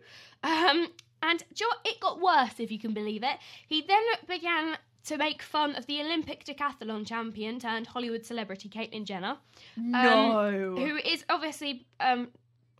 [0.43, 0.87] Um,
[1.21, 1.85] and do you know what?
[1.85, 3.37] it got worse, if you can believe it.
[3.67, 9.03] He then began to make fun of the Olympic decathlon champion turned Hollywood celebrity Caitlyn
[9.05, 9.37] Jenner,
[9.75, 10.75] No.
[10.77, 12.29] who is obviously um,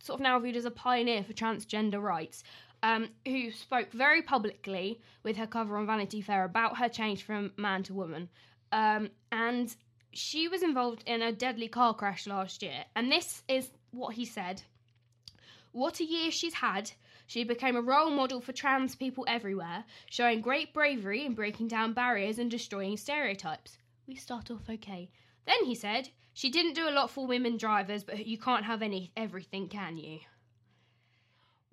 [0.02, 2.44] sort of now viewed as a pioneer for transgender rights.
[2.82, 7.54] Um, who spoke very publicly with her cover on Vanity Fair about her change from
[7.56, 8.28] man to woman.
[8.74, 9.74] Um, and
[10.12, 12.84] she was involved in a deadly car crash last year.
[12.94, 14.64] And this is what he said
[15.72, 16.92] What a year she's had.
[17.26, 21.94] She became a role model for trans people everywhere, showing great bravery in breaking down
[21.94, 23.78] barriers and destroying stereotypes.
[24.08, 25.10] We start off okay.
[25.46, 28.82] Then he said, She didn't do a lot for women drivers, but you can't have
[28.82, 30.20] any everything, can you?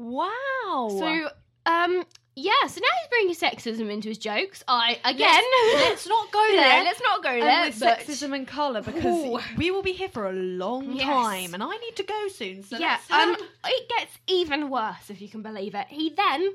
[0.00, 0.88] wow.
[0.88, 1.28] So,
[1.66, 2.04] um,
[2.36, 4.62] yeah, so now he's bringing sexism into his jokes.
[4.68, 5.42] I, again,
[5.88, 6.84] let's not go Yeah, there.
[6.84, 7.66] let's not go and there.
[7.66, 9.38] with but- sexism and colour because Ooh.
[9.56, 11.04] we will be here for a long Yes.
[11.06, 12.62] time and I need to go soon.
[12.62, 15.86] So yeah, let's, um, um, it gets even worse if you can believe it.
[15.88, 16.54] He then,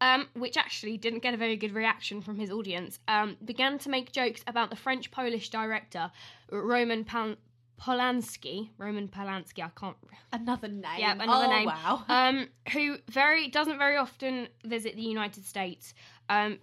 [0.00, 3.88] um, which actually didn't get a very good reaction from his audience, um, began to
[3.88, 6.10] make jokes about the French-Polish director
[6.50, 7.36] Roman Pan-
[7.80, 9.96] Polanski, Roman Polanski, I can't
[10.32, 10.98] Another name.
[10.98, 11.66] Yeah, another oh, name.
[11.66, 12.02] Wow.
[12.08, 15.94] um, who very doesn't very often visit the United States
[16.28, 16.58] um,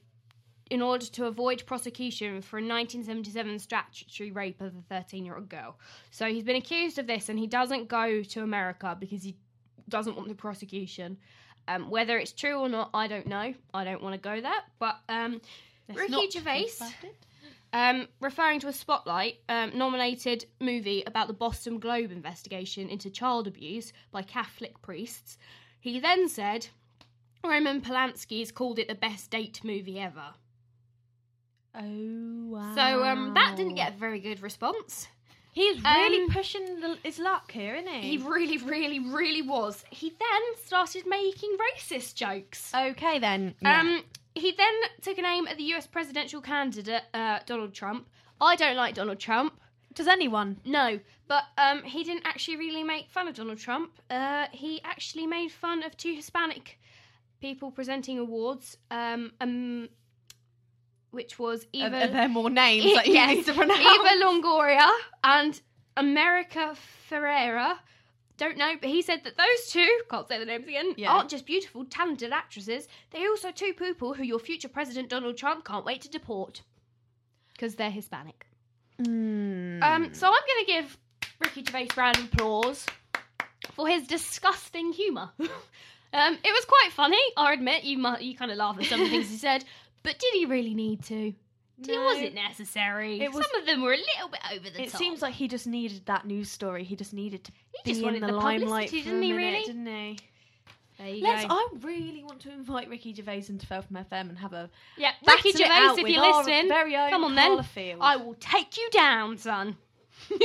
[0.69, 5.49] in order to avoid prosecution for a 1977 statutory rape of a 13 year old
[5.49, 5.77] girl.
[6.11, 9.35] So he's been accused of this and he doesn't go to America because he
[9.89, 11.17] doesn't want the prosecution.
[11.67, 13.53] Um, whether it's true or not, I don't know.
[13.73, 14.51] I don't want to go there.
[14.79, 15.41] But um,
[15.87, 17.15] Ricky not Gervais talk about it.
[17.73, 23.47] Um, referring to a Spotlight um, nominated movie about the Boston Globe investigation into child
[23.47, 25.37] abuse by Catholic priests.
[25.79, 26.67] He then said,
[27.43, 30.33] Roman Polanski's called it the best date movie ever.
[31.75, 32.75] Oh wow.
[32.75, 35.07] So um, that didn't get a very good response.
[35.53, 38.17] He's really Um, pushing the, his luck here, isn't he?
[38.17, 39.83] He really, really, really was.
[39.89, 42.71] He then started making racist jokes.
[42.73, 43.55] okay then.
[43.61, 43.79] Yeah.
[43.81, 44.03] Um,
[44.35, 48.07] he then took an aim at the US presidential candidate, uh, Donald Trump.
[48.39, 49.59] I don't like Donald Trump.
[49.93, 50.57] Does anyone?
[50.65, 53.91] No, but um, he didn't actually really make fun of Donald Trump.
[54.09, 56.79] Uh, he actually made fun of two Hispanic
[57.41, 59.89] people presenting awards, um, um,
[61.11, 63.79] which was Are, Eva, are there more names that you Yes, need to pronounce?
[63.81, 64.89] Eva Longoria
[65.23, 65.59] and
[65.97, 66.73] America
[67.09, 67.77] Ferrera.
[68.37, 71.11] Don't know, but he said that those two, can't say the names again, Yeah.
[71.11, 72.87] aren't just beautiful, talented actresses.
[73.11, 76.61] They're also two people who your future president Donald Trump can't wait to deport.
[77.53, 78.47] Because they're Hispanic.
[78.99, 79.83] Mm.
[79.83, 80.97] Um, so I'm going to give
[81.39, 82.85] Ricky Gervais round of applause
[83.73, 85.29] for his disgusting humour.
[85.39, 87.83] um, it was quite funny, I admit.
[87.83, 89.63] You mu- you kind of laugh at some of the things he said,
[90.03, 91.33] but did he really need to?
[91.87, 92.11] No.
[92.11, 93.19] It necessary?
[93.21, 94.95] It was- some of them were a little bit over the It top.
[94.95, 96.83] It seems like he just needed that news story.
[96.83, 99.21] He just needed to He be just in wanted the, the limelight for didn't a
[99.23, 99.63] he, minute, really?
[99.65, 100.19] didn't he?
[100.97, 101.45] there you Let's.
[101.45, 101.53] go.
[101.55, 105.51] I really want to invite Ricky Gervais into Feltham FM and have a yeah, Ricky
[105.51, 107.63] Gervais, if you're listening, very own come on then.
[107.63, 107.99] Field.
[108.01, 109.77] I will take you down, son.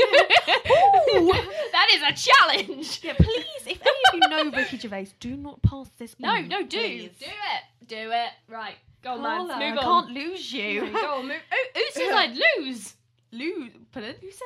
[1.73, 3.01] that is a challenge.
[3.03, 4.21] Yeah, please, if any of you
[4.51, 6.49] know Ricky Gervais, do not pass this No, on.
[6.49, 7.11] no, do please.
[7.19, 8.31] do it, do it.
[8.49, 9.49] Right, go on, man.
[9.49, 10.03] Carla, Move I on.
[10.05, 10.91] can't lose you.
[10.93, 11.37] go on, move.
[11.51, 12.95] Who, who says I'd lose?
[13.33, 13.73] lose.
[13.93, 14.15] Pardon?
[14.21, 14.41] Who says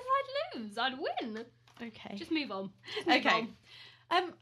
[0.55, 0.79] I'd lose?
[0.79, 1.45] I'd win.
[1.83, 2.15] Okay.
[2.17, 2.71] Just move on.
[2.95, 3.29] Just move Okay.
[3.31, 3.49] on.
[4.11, 4.33] Um,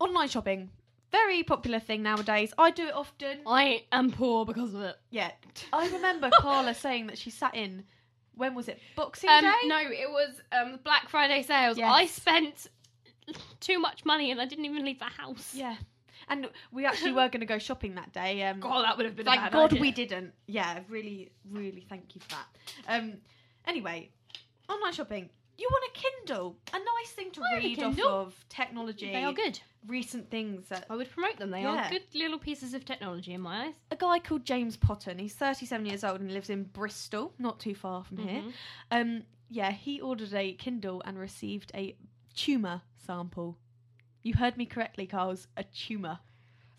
[0.00, 0.70] online shopping,
[1.12, 2.52] very popular thing nowadays.
[2.58, 3.38] I do it often.
[3.46, 4.96] I am poor because of it.
[5.10, 5.30] Yeah,
[5.72, 7.84] I remember Carla saying that she sat in.
[8.36, 8.78] When was it?
[8.94, 9.52] Boxing Um, Day.
[9.66, 11.78] no, it was um, Black Friday sales.
[11.78, 11.90] Yes.
[11.90, 12.66] I spent
[13.60, 15.54] too much money and I didn't even leave the house.
[15.54, 15.76] Yeah,
[16.28, 18.42] and we actually were going to go shopping that day.
[18.44, 19.80] Um, God, that would have been a thank God idea.
[19.80, 20.32] we didn't.
[20.46, 22.46] Yeah, really, really thank you for that.
[22.88, 23.14] Um,
[23.66, 24.10] anyway,
[24.68, 25.30] online shopping.
[25.58, 26.56] You want a Kindle?
[26.74, 29.10] A nice thing to I read off of technology.
[29.10, 29.58] They are good.
[29.86, 31.50] Recent things that I would promote them.
[31.50, 31.86] They Yeah.
[31.86, 33.74] are good little pieces of technology in my eyes.
[33.90, 35.20] a guy called James Potton.
[35.20, 38.42] He's 37 years old and lives in Bristol, not too far from here.
[38.42, 38.52] Mhm.
[38.90, 41.96] Um, yeah, he ordered a Kindle and received a
[42.34, 43.58] tumour sample.
[44.22, 45.46] You heard me correctly, Carls.
[45.56, 46.18] A tumour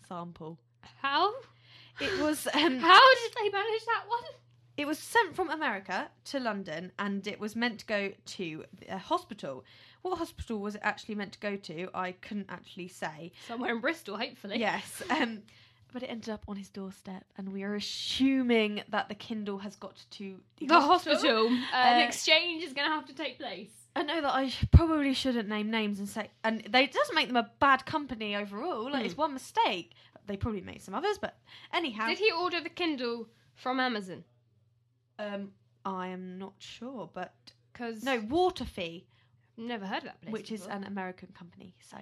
[0.06, 0.58] sample.
[1.00, 1.32] How?
[2.00, 4.22] It was um, How did they manage that one?
[4.78, 8.96] It was sent from America to London, and it was meant to go to a
[8.96, 9.64] hospital.
[10.02, 11.88] What hospital was it actually meant to go to?
[11.92, 13.32] I couldn't actually say.
[13.46, 14.58] Somewhere in Bristol, hopefully.
[14.60, 15.02] Yes.
[15.10, 15.42] Um,
[15.92, 19.74] but it ended up on his doorstep, and we are assuming that the Kindle has
[19.76, 21.46] got to the, The hospital.
[21.74, 23.70] An Uh, exchange is going to have to take place.
[23.96, 27.26] I know that I probably shouldn't name names and say, and they it doesn't make
[27.28, 28.84] them a bad company overall.
[28.84, 29.06] Like Hmm.
[29.06, 29.92] it's one mistake.
[30.26, 31.38] They probably made some others, but
[31.72, 34.24] anyhow, Did he order the Kindle from Amazon?
[35.18, 35.50] Um,
[35.84, 37.34] I am not sure, but
[37.72, 39.04] Because no, Waterfee,
[39.56, 40.32] never heard of that place.
[40.32, 40.76] which is before.
[40.76, 41.96] an American company, so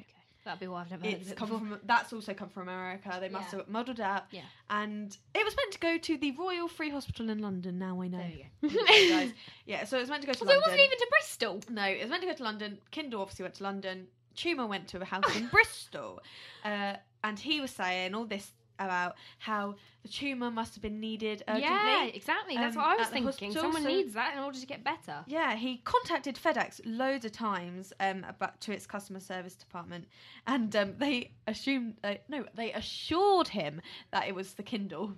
[0.45, 1.37] that'd be why I've never heard of it's it.
[1.37, 1.67] come before.
[1.67, 3.17] from that's also come from America.
[3.21, 3.59] They must Yeah.
[3.61, 4.43] have modelled out, Yeah.
[4.71, 7.79] and it was meant to go to the Royal Free Hospital in London.
[7.79, 9.17] Now I know, There you go.
[9.19, 9.33] Guys.
[9.67, 11.61] Yeah, so it was meant to go to Well, it wasn't even to Bristol.
[11.71, 12.79] No, it was meant to go to London.
[12.91, 14.09] Kindle obviously went to London.
[14.35, 16.21] Tumour went to a house in Bristol.
[16.65, 21.43] Uh, and he was saying all this about how the tumour must have been needed
[21.49, 21.69] urgently.
[21.69, 22.55] Yeah, exactly.
[22.55, 23.53] That's um, what I was thinking.
[23.53, 25.25] Someone so- needs that in order to get better.
[25.27, 30.07] Yeah, he contacted FedEx loads of times um, about to its customer service department,
[30.47, 33.81] and um, they assumed uh, no, they assured him
[34.13, 35.15] that it was the Kindle.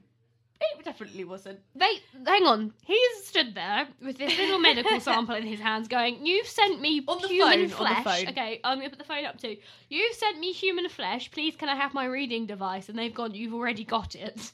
[0.60, 1.60] It definitely wasn't.
[1.74, 2.72] They hang on.
[2.84, 7.02] He's stood there with this little medical sample in his hands, going, "You've sent me
[7.06, 8.28] On the human phone, on the flesh." phone.
[8.30, 9.56] Okay, I'm gonna put the phone up too.
[9.88, 11.30] You've sent me human flesh.
[11.30, 12.88] Please, can I have my reading device?
[12.88, 13.34] And they've gone.
[13.34, 14.52] You've already got it.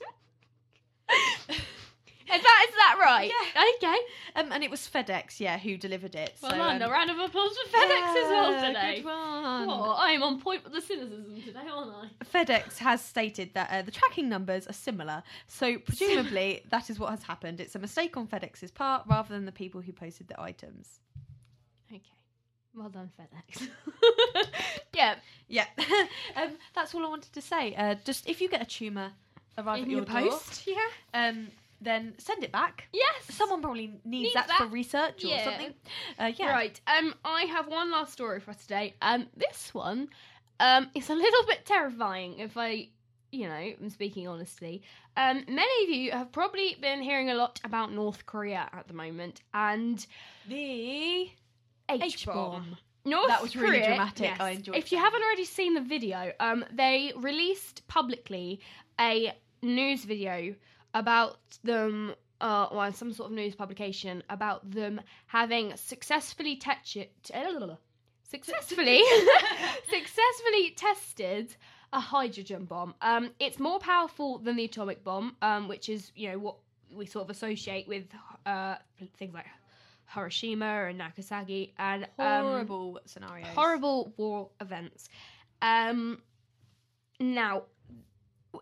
[2.32, 3.30] is that is that right?
[3.30, 3.62] Yeah.
[3.76, 3.98] Okay.
[4.36, 6.36] Um, and it was FedEx, yeah, who delivered it.
[6.42, 6.82] Well so, done.
[6.82, 8.96] um, a round of applause for FedEx as well today.
[8.96, 9.68] Good one.
[9.68, 12.24] Oh, I am on point with the cynicism today, aren't I?
[12.24, 17.10] FedEx has stated that uh, the tracking numbers are similar, so presumably that is what
[17.10, 17.60] has happened.
[17.60, 21.00] It's a mistake on FedEx's part rather than the people who posted the items.
[21.90, 22.00] Okay.
[22.74, 23.68] Well done, FedEx.
[24.94, 25.16] yeah,
[25.48, 25.66] Yeah,
[26.36, 27.74] um, that's all I wanted to say.
[27.74, 29.12] Uh, just if you get a tumour
[29.58, 30.66] arrive in at your your, door, post.
[30.66, 30.76] Yeah.
[31.12, 31.48] um,
[31.80, 32.88] then send it back.
[32.92, 33.24] Yes.
[33.30, 34.58] Someone probably needs, Needs that, that.
[34.58, 35.44] for research or Yeah.
[35.44, 35.74] something.
[36.18, 36.80] Uh, yeah, Right.
[36.86, 38.94] Um, I have one last story for us today.
[39.02, 40.08] Um, this one,
[40.60, 42.38] um, is a little bit terrifying.
[42.38, 42.88] If I,
[43.32, 44.82] you know, I'm speaking honestly.
[45.16, 48.94] Um, many of you have probably been hearing a lot about North Korea at the
[48.94, 50.04] moment and
[50.48, 51.30] The
[51.88, 52.76] H bomb.
[53.04, 54.22] North That was really Korea- dramatic.
[54.30, 54.40] yes.
[54.40, 55.04] I enjoyed If you that.
[55.04, 58.60] haven't already seen the video, um, they released publicly
[58.98, 59.32] a
[59.62, 60.54] news video
[60.94, 67.10] about them, uh, well, some sort of news publication about them having successfully te-
[68.30, 69.02] successfully
[69.88, 71.54] successfully tested
[71.92, 72.94] a hydrogen bomb.
[73.00, 76.56] Um, it's more powerful than the atomic bomb, um, which is you know what
[76.92, 78.04] we sort of associate with
[78.46, 78.76] uh,
[79.16, 79.46] things like
[80.06, 83.46] Hiroshima and Nagasaki and um, horrible scenarios.
[83.54, 85.08] horrible war events.
[85.62, 86.20] Um,
[87.20, 87.62] now,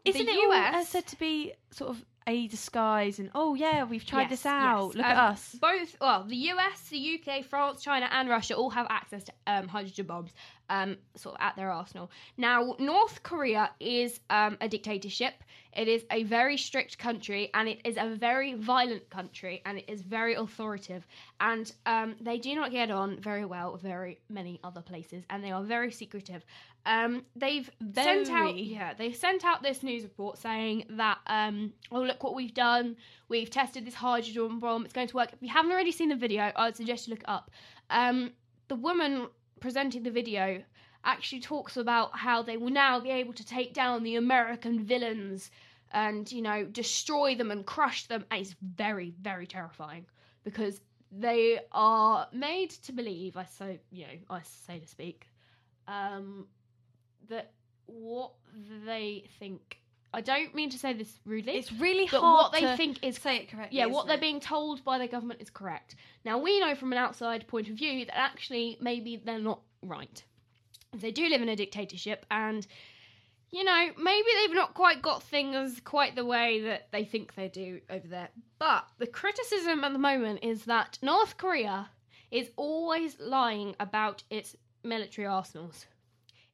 [0.05, 3.55] Isn't the it all, US uh, said to be sort of a disguise and oh
[3.55, 4.87] yeah, we've tried Yes, this out.
[4.89, 4.95] yes.
[4.97, 5.57] Look at Um, us.
[5.61, 9.69] Both, well, the US, the UK, France, China, and Russia all have access to um,
[9.69, 10.33] hydrogen bombs,
[10.71, 12.11] um, sort of at their arsenal.
[12.37, 15.35] Now, North Korea is um, a dictatorship.
[15.75, 19.85] It is a very strict country, and it is a very violent country, and it
[19.89, 21.07] is very authoritative.
[21.41, 25.43] And um, they do not get on very well with very many other places, and
[25.43, 26.45] they are very secretive.
[26.85, 32.03] Um, they've sent out, yeah, they sent out this news report saying that, um, oh
[32.03, 32.97] look what we've done.
[33.29, 34.85] We've tested this hydrogen bomb.
[34.85, 35.33] It's going to work.
[35.33, 37.51] If you haven't already seen the video, I would suggest you look it up.
[37.89, 38.33] Um,
[38.69, 39.29] the woman
[39.63, 40.63] presenting the video
[41.05, 45.51] actually talks about how they will now be able to take down the American villains
[45.93, 48.25] and you know destroy them and crush them.
[48.31, 50.07] And it's very, very terrifying
[50.45, 53.37] because they are made to believe.
[53.37, 55.27] I so you know I say to speak.
[55.89, 56.47] Um,
[57.29, 57.53] that
[57.87, 58.33] what
[58.87, 59.79] they think.
[60.15, 61.55] I don't mean to say this rudely.
[61.55, 63.79] It's really but hard what they to think is say it correctly.
[63.79, 64.21] yeah, what they're it?
[64.21, 65.97] being told by the government is correct.
[66.25, 70.23] Now we know from an outside point of view that actually maybe they're not right.
[70.95, 72.67] They do live in a dictatorship, and
[73.51, 77.49] you know maybe they've not quite got things quite the way that they think they
[77.49, 78.29] do over there.
[78.59, 81.89] But the criticism at the moment is that North Korea
[82.31, 85.87] is always lying about its military arsenals.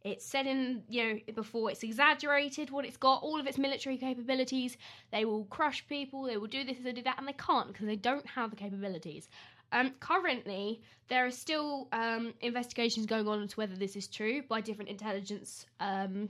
[0.04, 3.96] It's said in, you know, before it's exaggerated what it's got, all of its military
[3.96, 4.76] capabilities.
[5.10, 7.86] They will crush people, they will do this, they do that, and they can't because
[7.86, 9.28] they don't have the capabilities.
[9.72, 14.60] Um, currently, there are still um, investigations going on into whether this is true by
[14.60, 16.28] different intelligence, um,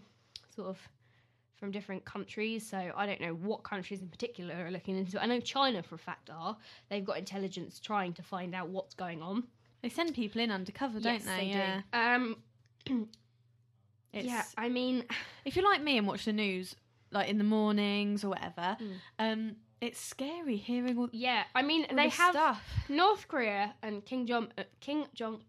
[0.55, 0.79] sort of
[1.57, 2.69] from different countries.
[2.69, 5.21] So I don't know what countries in particular are looking into it.
[5.23, 6.57] I know China for a fact are.
[6.89, 9.45] They've got intelligence trying to find out what's going on.
[9.83, 11.45] They send people in undercover, don't Yes, they?
[11.45, 11.59] do.
[11.59, 11.83] yeah.
[11.93, 12.37] Um,
[14.13, 15.05] It's, yeah, I mean,
[15.45, 16.75] If you're like me and watch the news
[17.11, 18.93] like in the mornings or whatever, Mm.
[19.19, 22.63] um, it's scary hearing all, yeah, I mean, they have stuff.
[22.89, 25.41] North Korea and King Jong uh, King Jong.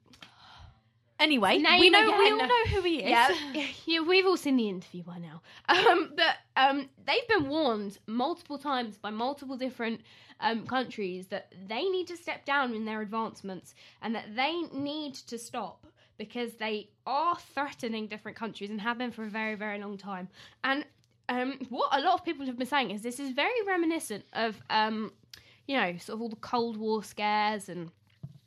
[1.19, 3.09] Anyway, Name we know we all know who he is.
[3.53, 5.41] Yeah, yeah, we've all seen the interview by now.
[5.67, 9.99] Um, but um, they've been warned multiple times by multiple different
[10.39, 15.13] um, countries that they need to step down in their advancements and that they need
[15.15, 15.85] to stop
[16.19, 20.27] because they are threatening different countries and have been for a very, very long time.
[20.63, 20.85] And
[21.29, 24.61] um, what a lot of people have been saying is this is very reminiscent of,
[24.69, 25.13] um,
[25.67, 27.89] you know, sort of all the Cold War scares and,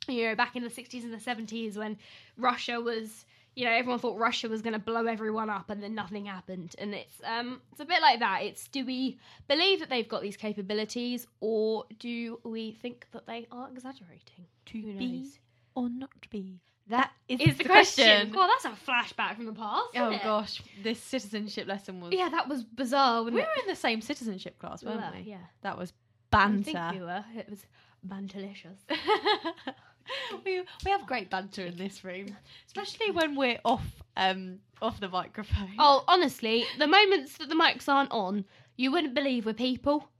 [0.07, 1.97] you know, back in the 60s and the 70s when
[2.37, 5.93] Russia was you know, everyone thought Russia was going to blow everyone up, and then
[5.93, 6.75] nothing happened.
[6.79, 8.41] And it's um, it's a bit like that.
[8.41, 13.45] It's do we believe that they've got these capabilities, or do we think that they
[13.51, 14.47] are exaggerating?
[14.65, 15.29] To be
[15.75, 16.61] or not to be.
[16.87, 18.05] That is is the the question.
[18.05, 18.33] question.
[18.35, 19.87] Well, that's a flashback from the past.
[19.95, 20.21] Oh it?
[20.23, 22.11] gosh, this citizenship lesson was.
[22.13, 23.23] Yeah, that was bizarre.
[23.23, 25.21] we Wasn't were in the same citizenship class, weren't Well, we?
[25.21, 25.37] Yeah.
[25.61, 25.93] That was
[26.33, 26.97] I think banter.
[26.99, 27.23] we were.
[27.37, 27.65] It was
[28.05, 28.79] bantalicious.
[30.45, 32.35] we we have great banter in this room,
[32.67, 33.85] especially when we're off
[34.17, 35.71] um off the microphone.
[35.79, 38.43] Oh, honestly, the moments that the mics aren't on,
[38.77, 40.07] you wouldn't believe we're people.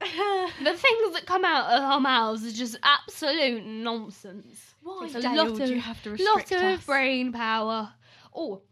[0.62, 4.74] The things that come out of our mouths is just absolute nonsense.
[4.82, 6.86] Why, It's a Dale, lot do of- you have to Lot restrict of us?
[6.86, 7.92] brain power.
[8.34, 8.62] Oh,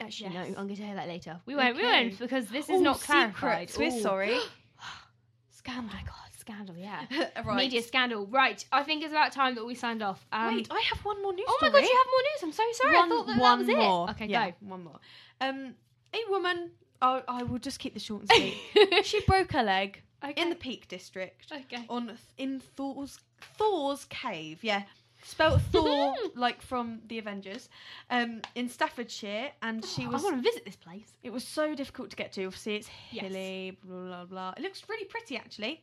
[0.00, 1.40] actually, no, I'm going to hear that later.
[1.46, 1.74] We won't.
[1.76, 2.04] We Okay.
[2.08, 3.70] won't because this is Ooh, not clarified.
[3.70, 4.02] secrets, We're Ooh.
[4.02, 4.38] sorry.
[5.70, 6.74] Oh my god, scandal!
[6.78, 7.04] Yeah,
[7.44, 7.56] right.
[7.56, 8.26] media scandal.
[8.26, 10.24] Right, I think it's about time that we signed off.
[10.32, 11.82] Um, Wait, I have one more news oh my story.
[11.82, 12.42] god, you have more news.
[12.42, 12.96] I'm so sorry.
[12.96, 14.08] One, I thought that, that one was more.
[14.08, 14.10] it.
[14.12, 14.56] Okay, yeah, go.
[14.60, 14.98] one more.
[15.42, 15.74] Um,
[16.14, 16.70] a woman.
[17.00, 19.04] Oh, I will just keep this short and sweet.
[19.04, 20.40] she broke her leg okay.
[20.40, 21.84] in the Peak District okay.
[21.88, 23.18] on in Thor's
[23.56, 24.58] Thor's cave.
[24.62, 24.82] Yeah,
[25.22, 27.68] spelt Thor like from the Avengers,
[28.10, 30.22] um, in Staffordshire, and she Oh, was.
[30.22, 31.12] I want to visit this place.
[31.22, 32.44] It was so difficult to get to.
[32.46, 33.24] Obviously, it's Yes.
[33.26, 33.78] hilly.
[33.84, 34.54] Blah blah blah.
[34.56, 35.82] It looks really pretty, actually.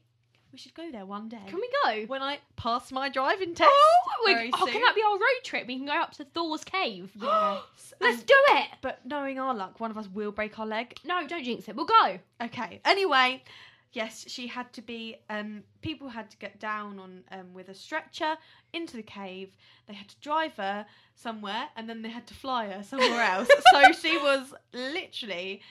[0.56, 1.42] We should go there one day.
[1.48, 2.06] Can we go?
[2.08, 3.70] When I pass my driving test.
[3.70, 5.68] Oh, we- very oh, can that be our road trip?
[5.68, 7.12] We can go up to Thor's cave.
[7.22, 7.94] Yes.
[8.00, 8.68] Let's do it.
[8.82, 10.96] But knowing our luck, one of us will break our leg.
[11.04, 11.76] No, don't jinx it.
[11.76, 12.20] We'll go.
[12.42, 12.80] Okay.
[12.86, 13.44] Anyway,
[13.92, 15.18] yes, she had to be.
[15.30, 18.38] Um, people had to get down on um, with a stretcher
[18.72, 19.50] into the cave.
[19.88, 20.86] They had to drive her
[21.16, 23.50] somewhere, and then they had to fly her somewhere else.
[23.74, 25.62] so she was literally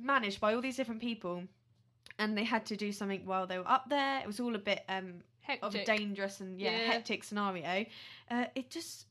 [0.00, 1.42] managed by all these different people,
[2.18, 4.20] and they had to do something while they were up there.
[4.20, 5.14] It was all a bit um,
[5.62, 6.92] of a dangerous and yeah, Yeah.
[6.92, 7.86] hectic scenario.
[8.30, 9.06] Uh, it just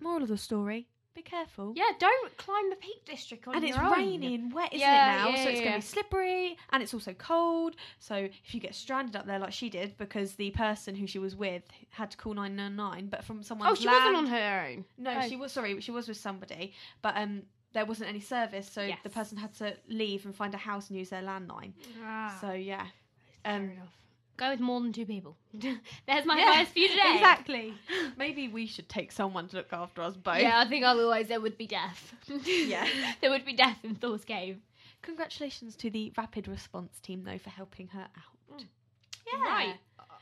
[0.00, 1.72] moral of the story: be careful.
[1.76, 3.90] Yeah, don't climb the Peak District on and it's own.
[3.92, 5.36] raining, wet, isn't Yeah, it now?
[5.44, 7.76] so it's going to be slippery, and it's also cold.
[8.00, 11.18] So if you get stranded up there like she did, because the person who she
[11.18, 13.68] was with had to call nine nine nine, but from someone.
[13.70, 14.84] Oh, she land, wasn't on her own.
[14.98, 15.28] no, Oh.
[15.28, 17.42] she was sorry, she was with somebody, but um,
[17.76, 18.98] there wasn't any service, so Yes.
[19.02, 21.72] the person had to leave and find a house and use their landline.
[22.02, 22.86] Ah, So yeah,
[23.44, 23.92] fair um, enough.
[24.38, 25.36] Go with more than two people.
[26.06, 27.14] There's my Yeah, advice for you today.
[27.16, 27.74] exactly.
[28.18, 30.40] Maybe we should take someone to look after us both.
[30.40, 32.14] Yeah, I think otherwise there would be death.
[32.46, 32.86] Yeah.
[33.20, 34.58] there would be death in Thor's cave.
[35.02, 38.58] Congratulations to the rapid response team though for helping her out.
[38.60, 38.64] Mm.
[39.32, 39.42] Yeah.
[39.44, 39.76] Right.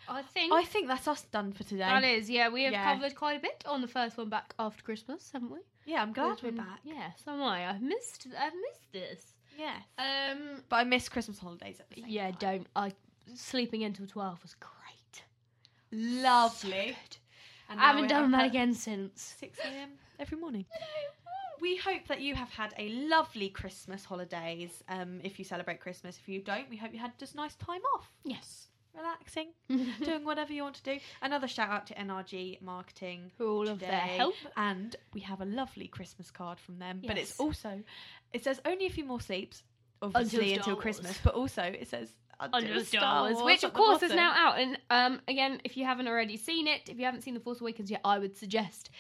[0.09, 1.79] I think I think that's us done for today.
[1.87, 2.29] that is.
[2.31, 2.93] Yeah, we have Yeah.
[2.95, 5.61] covered quite a bit on the first one back after Christmas, haven't we?
[5.87, 6.81] Yeah, I'm glad we're back.
[6.85, 7.69] Yeah, so am I.
[7.69, 8.27] I've missed.
[8.39, 9.33] I've missed this.
[9.59, 9.83] Yes.
[9.99, 10.63] Um.
[10.69, 12.39] But I miss Christmas holidays at the same Yeah, time.
[12.41, 12.67] don't.
[12.77, 12.93] I
[13.35, 15.23] sleeping until twelve was great.
[15.93, 16.97] Lovely.
[17.71, 19.35] And I haven't done that again since.
[19.41, 19.91] 6 a.m.
[20.19, 20.67] every morning.
[21.61, 24.83] We hope that you have had a lovely Christmas holidays.
[24.89, 27.81] Um, if you celebrate Christmas, if you don't, we hope you had just nice time
[27.95, 28.67] off, Yes.
[28.97, 29.49] Relaxing,
[30.05, 30.99] doing whatever you want to do.
[31.23, 34.35] Another shout out to NRG Marketing For all of their help.
[34.57, 37.03] and we have a lovely Christmas card from them.
[37.07, 37.83] But it's also
[38.33, 39.63] it says only a few more sleeps,
[40.03, 42.09] obviously Star until Christmas, but also it says
[42.41, 44.59] Under Star, Star Wars, Wars which of course is now out.
[44.59, 47.61] And um, again, if you haven't already seen it, if you haven't seen The Force
[47.61, 48.91] Awakens yet, I would suggest,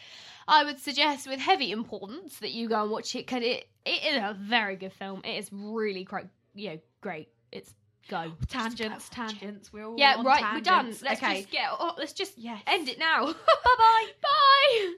[0.47, 4.15] I would suggest with heavy importance that you go and watch it because it it
[4.15, 5.21] is a very good film.
[5.25, 7.29] It is really quite, you know, great.
[7.53, 7.75] It's
[8.09, 9.73] go Tangents, tangents.
[9.73, 10.45] We're all Yeah, right.
[10.55, 10.87] We're done.
[11.03, 11.41] Let's okay.
[11.43, 11.69] just get.
[11.79, 12.61] Oh, let's just Yes.
[12.67, 13.27] end it now.
[13.33, 13.33] Bye
[13.79, 14.07] bye.
[14.23, 14.95] Bye.